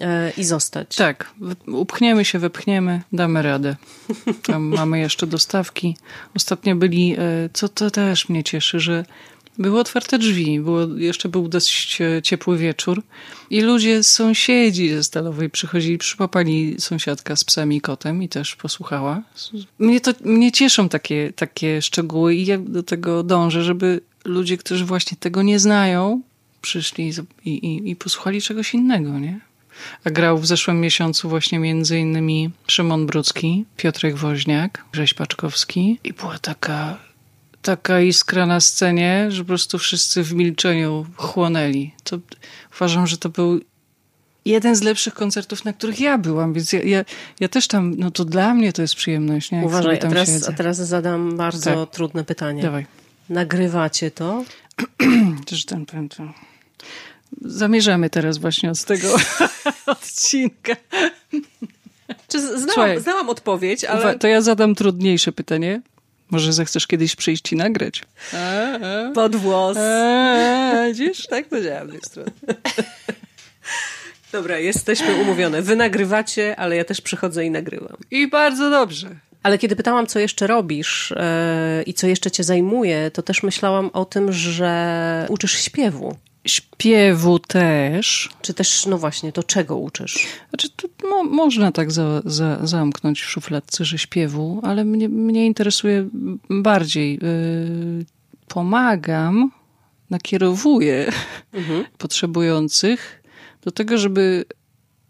[0.00, 0.96] E, i zostać.
[0.96, 1.34] Tak,
[1.66, 3.76] upchniemy się, wepchniemy, damy radę.
[4.46, 5.81] Tam mamy jeszcze dostawki.
[6.36, 9.04] Ostatnio byli, e, co to też mnie cieszy, że
[9.58, 13.02] Były otwarte drzwi, było, jeszcze był dość e, ciepły wieczór
[13.50, 19.22] i ludzie, sąsiedzi ze Stalowej przychodzili, przypapali sąsiadka z psem i kotem i też posłuchała.
[19.78, 24.84] Mnie, to, mnie cieszą takie, takie szczegóły i ja do tego dążę, żeby ludzie, którzy
[24.84, 26.22] właśnie tego nie znają,
[26.62, 27.12] przyszli
[27.44, 29.40] i, i, i posłuchali czegoś innego, nie?
[30.04, 36.12] A grał w zeszłym miesiącu właśnie między innymi Szymon Brudzki, Piotrek Woźniak, Grześ Paczkowski i
[36.12, 36.98] była taka
[37.62, 41.94] taka iskra na scenie, że po prostu wszyscy w milczeniu chłonęli.
[42.04, 42.18] To
[42.74, 43.60] uważam, że to był
[44.44, 47.04] jeden z lepszych koncertów, na których ja byłam, więc ja, ja,
[47.40, 49.50] ja też tam, no to dla mnie to jest przyjemność.
[49.50, 49.62] Nie?
[49.62, 51.94] Uważaj, a teraz, a teraz zadam bardzo tak.
[51.94, 52.62] trudne pytanie.
[52.62, 52.86] Dawaj.
[53.28, 54.44] Nagrywacie to?
[55.46, 56.32] Też ten pamiętam.
[57.40, 59.08] Zamierzamy teraz właśnie od tego
[59.86, 60.76] odcinka.
[62.28, 64.18] Czy znałam, znałam odpowiedź, ale...
[64.18, 65.82] To ja zadam trudniejsze pytanie.
[66.30, 68.02] Może zechcesz kiedyś przyjść i nagrać?
[68.34, 69.10] A, a.
[69.14, 69.76] Pod włos.
[69.76, 71.26] A, widzisz?
[71.26, 72.30] Tak to działa w tej stronie.
[74.32, 75.62] Dobra, jesteśmy umówione.
[75.62, 77.96] Wy nagrywacie, ale ja też przychodzę i nagrywam.
[78.10, 79.08] I bardzo dobrze.
[79.42, 81.14] Ale kiedy pytałam, co jeszcze robisz
[81.76, 86.16] yy, i co jeszcze cię zajmuje, to też myślałam o tym, że uczysz śpiewu.
[86.46, 88.30] Śpiewu też.
[88.42, 90.26] Czy też, no właśnie, to czego uczysz?
[90.48, 95.46] Znaczy, to mo można tak za, za, zamknąć w szufladce, że śpiewu, ale mnie, mnie
[95.46, 96.08] interesuje
[96.50, 97.14] bardziej.
[97.22, 98.04] Yy,
[98.48, 99.50] pomagam,
[100.10, 101.12] nakierowuję
[101.52, 101.84] mhm.
[101.98, 103.22] potrzebujących
[103.62, 104.44] do tego, żeby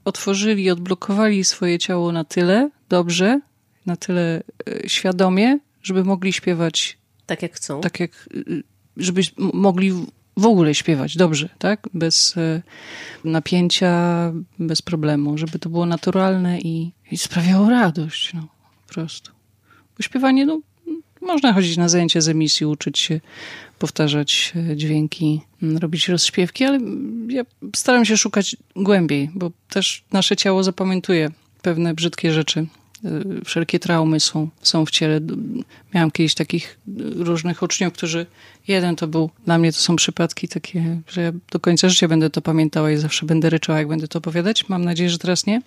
[0.05, 3.41] otworzyli, odblokowali swoje ciało na tyle dobrze,
[3.87, 7.81] na tyle yy, świadomie, żeby mogli śpiewać tak jak chcą.
[7.81, 8.63] Tak jak, yy,
[8.97, 9.93] żeby mogli
[10.37, 11.89] w ogóle śpiewać dobrze, tak?
[11.95, 12.63] Bez e,
[13.25, 18.49] napięcia, bez problemu, żeby to było naturalne i, i sprawiało radość, no,
[18.87, 19.33] po prostu.
[19.97, 20.61] Bo śpiewanie, no,
[21.21, 23.21] można chodzić na zajęcia z emisji, uczyć się
[23.79, 26.79] powtarzać e, dźwięki, robić rozśpiewki, ale
[27.29, 27.43] ja
[27.77, 31.31] staram się szukać głębiej, bo też nasze ciało zapamiętuje
[31.63, 32.67] pewne brzydkie rzeczy
[33.45, 35.21] wszelkie traumy są, są w ciele.
[35.95, 36.79] Miałam kiedyś takich
[37.17, 38.27] różnych uczniów, którzy,
[38.69, 42.31] jeden to był, dla mnie to są przypadki takie, że ja do końca życia będę
[42.31, 44.69] to pamiętała i zawsze będę ryczała, jak będę to opowiadać.
[44.69, 45.63] Mam nadzieję, że teraz nie.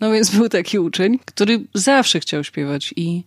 [0.00, 3.22] No więc był taki uczeń, który zawsze chciał śpiewać i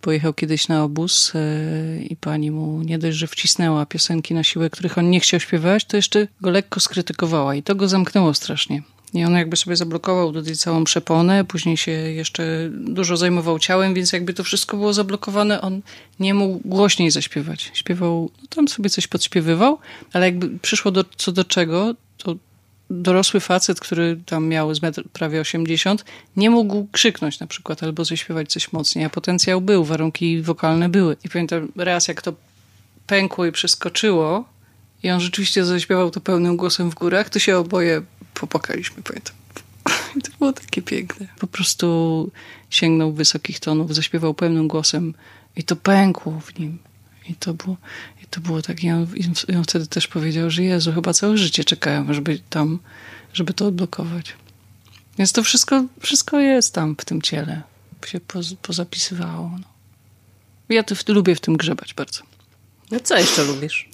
[0.00, 4.70] pojechał kiedyś na obóz y, i pani mu nie dość, że wcisnęła piosenki na siłę,
[4.70, 8.82] których on nie chciał śpiewać, to jeszcze go lekko skrytykowała i to go zamknęło strasznie.
[9.14, 14.12] I on jakby sobie zablokował tutaj całą przeponę, później się jeszcze dużo zajmował ciałem, więc
[14.12, 15.80] jakby to wszystko było zablokowane, on
[16.20, 17.70] nie mógł głośniej zaśpiewać.
[17.74, 19.78] Śpiewał, no tam sobie coś podśpiewywał,
[20.12, 22.36] ale jakby przyszło do, co do czego, to
[22.90, 26.04] dorosły facet, który tam miał z metr prawie 80,
[26.36, 31.16] nie mógł krzyknąć na przykład albo zaśpiewać coś mocniej, a potencjał był, warunki wokalne były.
[31.24, 32.32] I pamiętam raz, jak to
[33.06, 34.44] pękło i przeskoczyło
[35.02, 38.02] i on rzeczywiście zaśpiewał to pełnym głosem w górach, to się oboje
[38.40, 39.34] popłakaliśmy, pamiętam.
[40.16, 41.28] I to było takie piękne.
[41.38, 42.30] Po prostu
[42.70, 45.14] sięgnął wysokich tonów, zaśpiewał pełnym głosem
[45.56, 46.78] i to pękło w nim.
[47.28, 47.76] I to było,
[48.22, 48.84] i to było tak.
[48.84, 49.06] I on,
[49.48, 52.78] I on wtedy też powiedział, że Jezu, chyba całe życie czekają, żeby tam,
[53.32, 54.34] żeby to odblokować.
[55.18, 57.62] Więc to wszystko, wszystko jest tam w tym ciele.
[58.06, 59.50] Się poz, pozapisywało.
[59.60, 59.66] No.
[60.68, 62.22] Ja to w, lubię w tym grzebać bardzo.
[62.90, 63.88] No co jeszcze lubisz?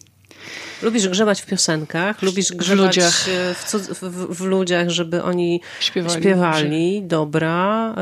[0.83, 5.61] Lubisz grzebać w piosenkach, lubisz grzebać w ludziach, e, w, w, w ludziach żeby oni
[5.81, 6.23] śpiewali.
[6.23, 7.95] śpiewali dobra.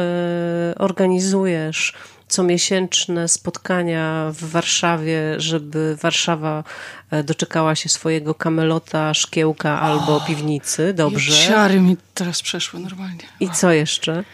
[0.72, 1.94] Y, organizujesz
[2.30, 6.64] comiesięczne spotkania w Warszawie, żeby Warszawa
[7.10, 10.94] e, doczekała się swojego kamelota, szkiełka albo piwnicy.
[10.94, 11.32] Dobrze.
[11.32, 13.24] Siary mi teraz przeszły normalnie.
[13.40, 14.24] I co jeszcze?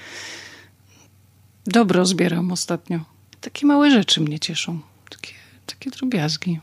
[1.66, 3.00] Dobro zbieram ostatnio.
[3.40, 4.80] Takie małe rzeczy mnie cieszą.
[5.10, 5.32] Takie,
[5.66, 6.60] takie drobiazgi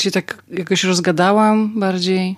[0.00, 2.36] się tak jakoś rozgadałam bardziej.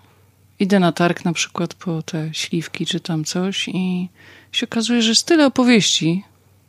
[0.58, 4.08] Idę na targ na przykład po te śliwki czy tam coś i
[4.52, 6.24] się okazuje, że jest tyle opowieści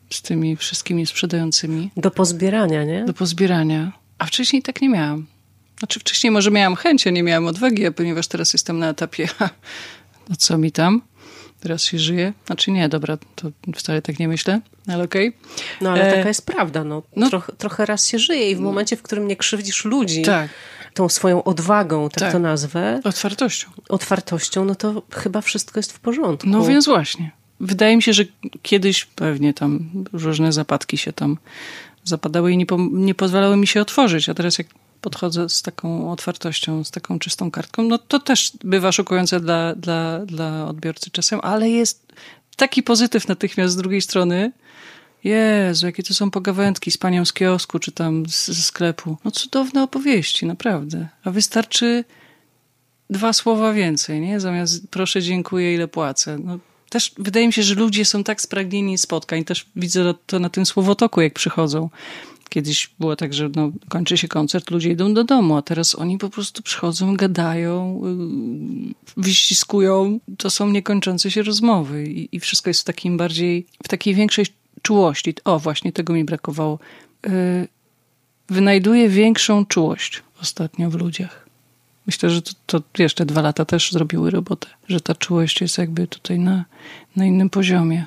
[0.09, 1.91] z tymi wszystkimi sprzedającymi.
[1.97, 3.05] Do pozbierania, nie?
[3.05, 3.91] Do pozbierania.
[4.17, 5.25] A wcześniej tak nie miałam.
[5.79, 9.27] Znaczy wcześniej może miałam chęć, a nie miałam odwagi, a ponieważ teraz jestem na etapie,
[10.29, 11.01] no co mi tam,
[11.65, 12.33] teraz się żyje.
[12.45, 15.27] Znaczy nie, dobra, to wcale tak nie myślę, ale okej.
[15.27, 15.39] Okay.
[15.81, 16.15] No ale e...
[16.15, 17.03] taka jest prawda, no.
[17.15, 17.29] no.
[17.29, 20.49] Troch, trochę raz się żyje i w momencie, w którym nie krzywdzisz ludzi, tak
[20.95, 22.99] tą swoją odwagą, tak, tak, to nazwę.
[23.03, 23.67] Otwartością.
[23.89, 26.49] Otwartością, no to chyba wszystko jest w porządku.
[26.49, 27.31] No więc właśnie.
[27.59, 28.23] Wydaje mi się, że
[28.61, 31.37] kiedyś pewnie tam różne zapadki się tam
[32.03, 34.67] zapadały i nie, po, nie pozwalały mi się otworzyć, a teraz jak
[35.05, 40.25] podchodzę z taką otwartością, z taką czystą kartką, no to też bywa szokujące dla, dla,
[40.25, 42.13] dla odbiorcy czasem, ale jest
[42.55, 44.51] taki pozytyw natychmiast z drugiej strony,
[45.23, 49.17] Jezu, jakie to są pogawędki z panią z kiosku, czy tam ze sklepu.
[49.25, 51.07] No cudowne opowieści, naprawdę.
[51.23, 52.03] A wystarczy
[53.09, 54.39] dwa słowa więcej, nie?
[54.39, 56.37] Zamiast proszę, dziękuję, ile płacę.
[56.43, 59.43] No, też wydaje mi się, że ludzie są tak spragnieni spotkań.
[59.43, 61.89] Też widzę to na tym słowotoku, jak przychodzą.
[62.49, 66.17] Kiedyś było tak, że no, kończy się koncert, ludzie idą do domu, a teraz oni
[66.17, 68.01] po prostu przychodzą, gadają,
[68.87, 70.19] yy, wyściskują.
[70.37, 74.45] To są niekończące się rozmowy i, i wszystko jest w takim bardziej, w takiej większej
[74.81, 75.33] czułości.
[75.43, 76.79] O, właśnie tego mi brakowało.
[77.23, 77.67] Yy,
[78.49, 81.45] wynajduję większą czułość ostatnio w ludziach.
[82.07, 86.07] Myślę, że to, to jeszcze dwa lata też zrobiły robotę, że ta czułość jest jakby
[86.07, 86.65] tutaj na,
[87.15, 88.05] na innym poziomie.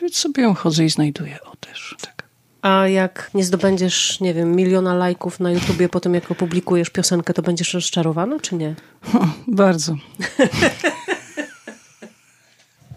[0.00, 1.38] Więc sobie ją chodzę i znajduję.
[1.42, 2.25] O, też tak.
[2.62, 7.34] A jak nie zdobędziesz, nie wiem, miliona lajków na YouTubie po tym, jak opublikujesz piosenkę,
[7.34, 8.74] to będziesz rozczarowana, czy nie?
[9.14, 9.96] O, bardzo.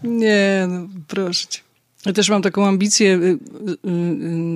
[0.02, 1.60] nie, no proszę cię.
[2.06, 3.14] Ja też mam taką ambicję.
[3.14, 3.90] Y, y, y,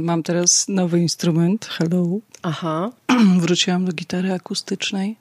[0.03, 2.07] mam teraz nowy instrument, Hello.
[2.43, 2.93] Aha.
[3.39, 5.17] Wróciłam do gitary akustycznej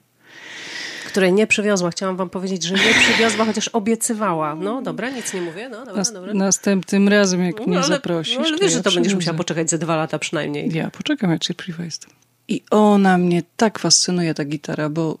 [1.14, 1.90] której nie przywiozła.
[1.90, 4.54] Chciałam wam powiedzieć, że nie przywiozła, chociaż obiecywała.
[4.54, 5.68] No dobra, nic nie mówię.
[5.68, 6.34] No, dobra, Nas, dobra.
[6.34, 8.38] Następnym razem, jak no, mnie ale, zaprosisz.
[8.38, 10.74] No, ale wiesz, że to będziesz musiała poczekać ze dwa lata przynajmniej.
[10.74, 12.10] Ja poczekam, jak cierpliwa jestem.
[12.48, 15.18] I ona mnie tak fascynuje, ta gitara, bo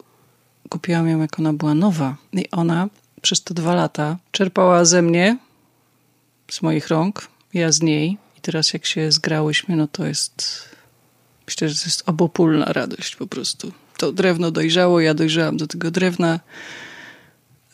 [0.68, 2.16] kupiłam ją, jak ona była nowa.
[2.32, 2.88] I ona
[3.22, 5.38] przez te dwa lata czerpała ze mnie,
[6.50, 8.18] z moich rąk, ja z niej.
[8.38, 10.68] I teraz jak się zgrałyśmy, no to jest...
[11.46, 13.72] Myślę, że to jest obopólna radość po prostu
[14.04, 16.40] to drewno dojrzało, ja dojrzałam do tego drewna.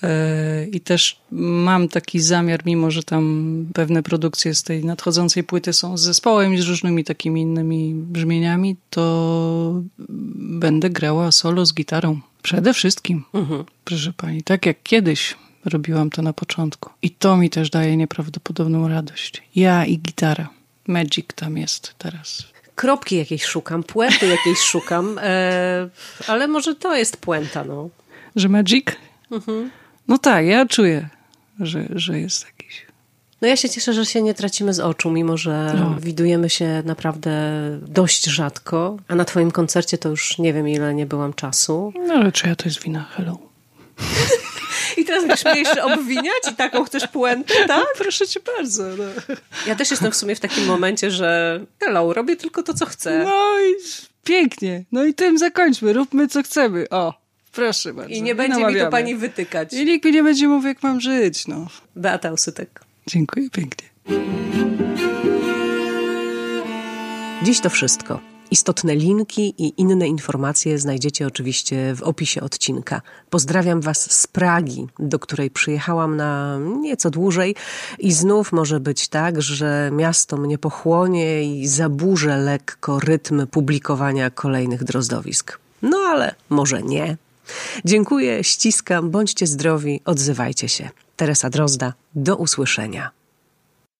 [0.02, 5.72] E, I też mam taki zamiar, mimo że tam pewne produkcje z tej nadchodzącej płyty
[5.72, 9.82] są z zespołem i z różnymi takimi innymi brzmieniami, to
[10.38, 12.20] będę grała solo z gitarą.
[12.42, 13.64] Przede wszystkim, mhm.
[13.84, 16.90] proszę pani, tak jak kiedyś robiłam to na początku.
[17.02, 19.42] I to mi też daje nieprawdopodobną radość.
[19.56, 20.48] Ja i gitara.
[20.86, 22.44] Magic tam jest teraz
[22.80, 25.88] kropki jakiejś szukam, puenty jakiejś szukam, e,
[26.26, 27.88] ale może to jest puenta, no.
[28.36, 28.86] Że magic?
[29.30, 29.70] Mhm.
[30.08, 31.08] No tak, ja czuję,
[31.60, 32.86] że, że jest jakiś.
[33.42, 35.96] No ja się cieszę, że się nie tracimy z oczu, mimo że no.
[36.00, 37.30] widujemy się naprawdę
[37.82, 41.92] dość rzadko, a na twoim koncercie to już nie wiem ile nie byłam czasu.
[42.06, 43.06] No ale czy ja to jest wina?
[43.10, 43.38] Hello.
[45.10, 47.86] I teraz będziesz mnie jeszcze obwiniać i taką chcesz puentę, tak?
[47.98, 48.82] Proszę cię bardzo.
[48.82, 49.04] No.
[49.66, 53.24] Ja też jestem w sumie w takim momencie, że hello, robię tylko to, co chcę.
[53.24, 53.74] No i
[54.24, 54.84] pięknie.
[54.92, 55.92] No i tym zakończmy.
[55.92, 56.88] Róbmy, co chcemy.
[56.90, 57.14] O,
[57.52, 58.14] proszę bardzo.
[58.14, 59.72] I nie będzie mi to pani wytykać.
[59.72, 61.66] I nikt mi nie będzie mówił, jak mam żyć, no.
[61.96, 62.80] Beata Usytek.
[63.06, 63.88] Dziękuję pięknie.
[67.42, 68.29] Dziś to wszystko.
[68.50, 73.02] Istotne linki i inne informacje znajdziecie oczywiście w opisie odcinka.
[73.30, 77.54] Pozdrawiam Was z Pragi, do której przyjechałam na nieco dłużej
[77.98, 84.84] i znów może być tak, że miasto mnie pochłonie i zaburzę lekko rytm publikowania kolejnych
[84.84, 85.58] drozdowisk.
[85.82, 87.16] No ale może nie.
[87.84, 90.90] Dziękuję, ściskam, bądźcie zdrowi, odzywajcie się.
[91.16, 93.19] Teresa Drozda, do usłyszenia.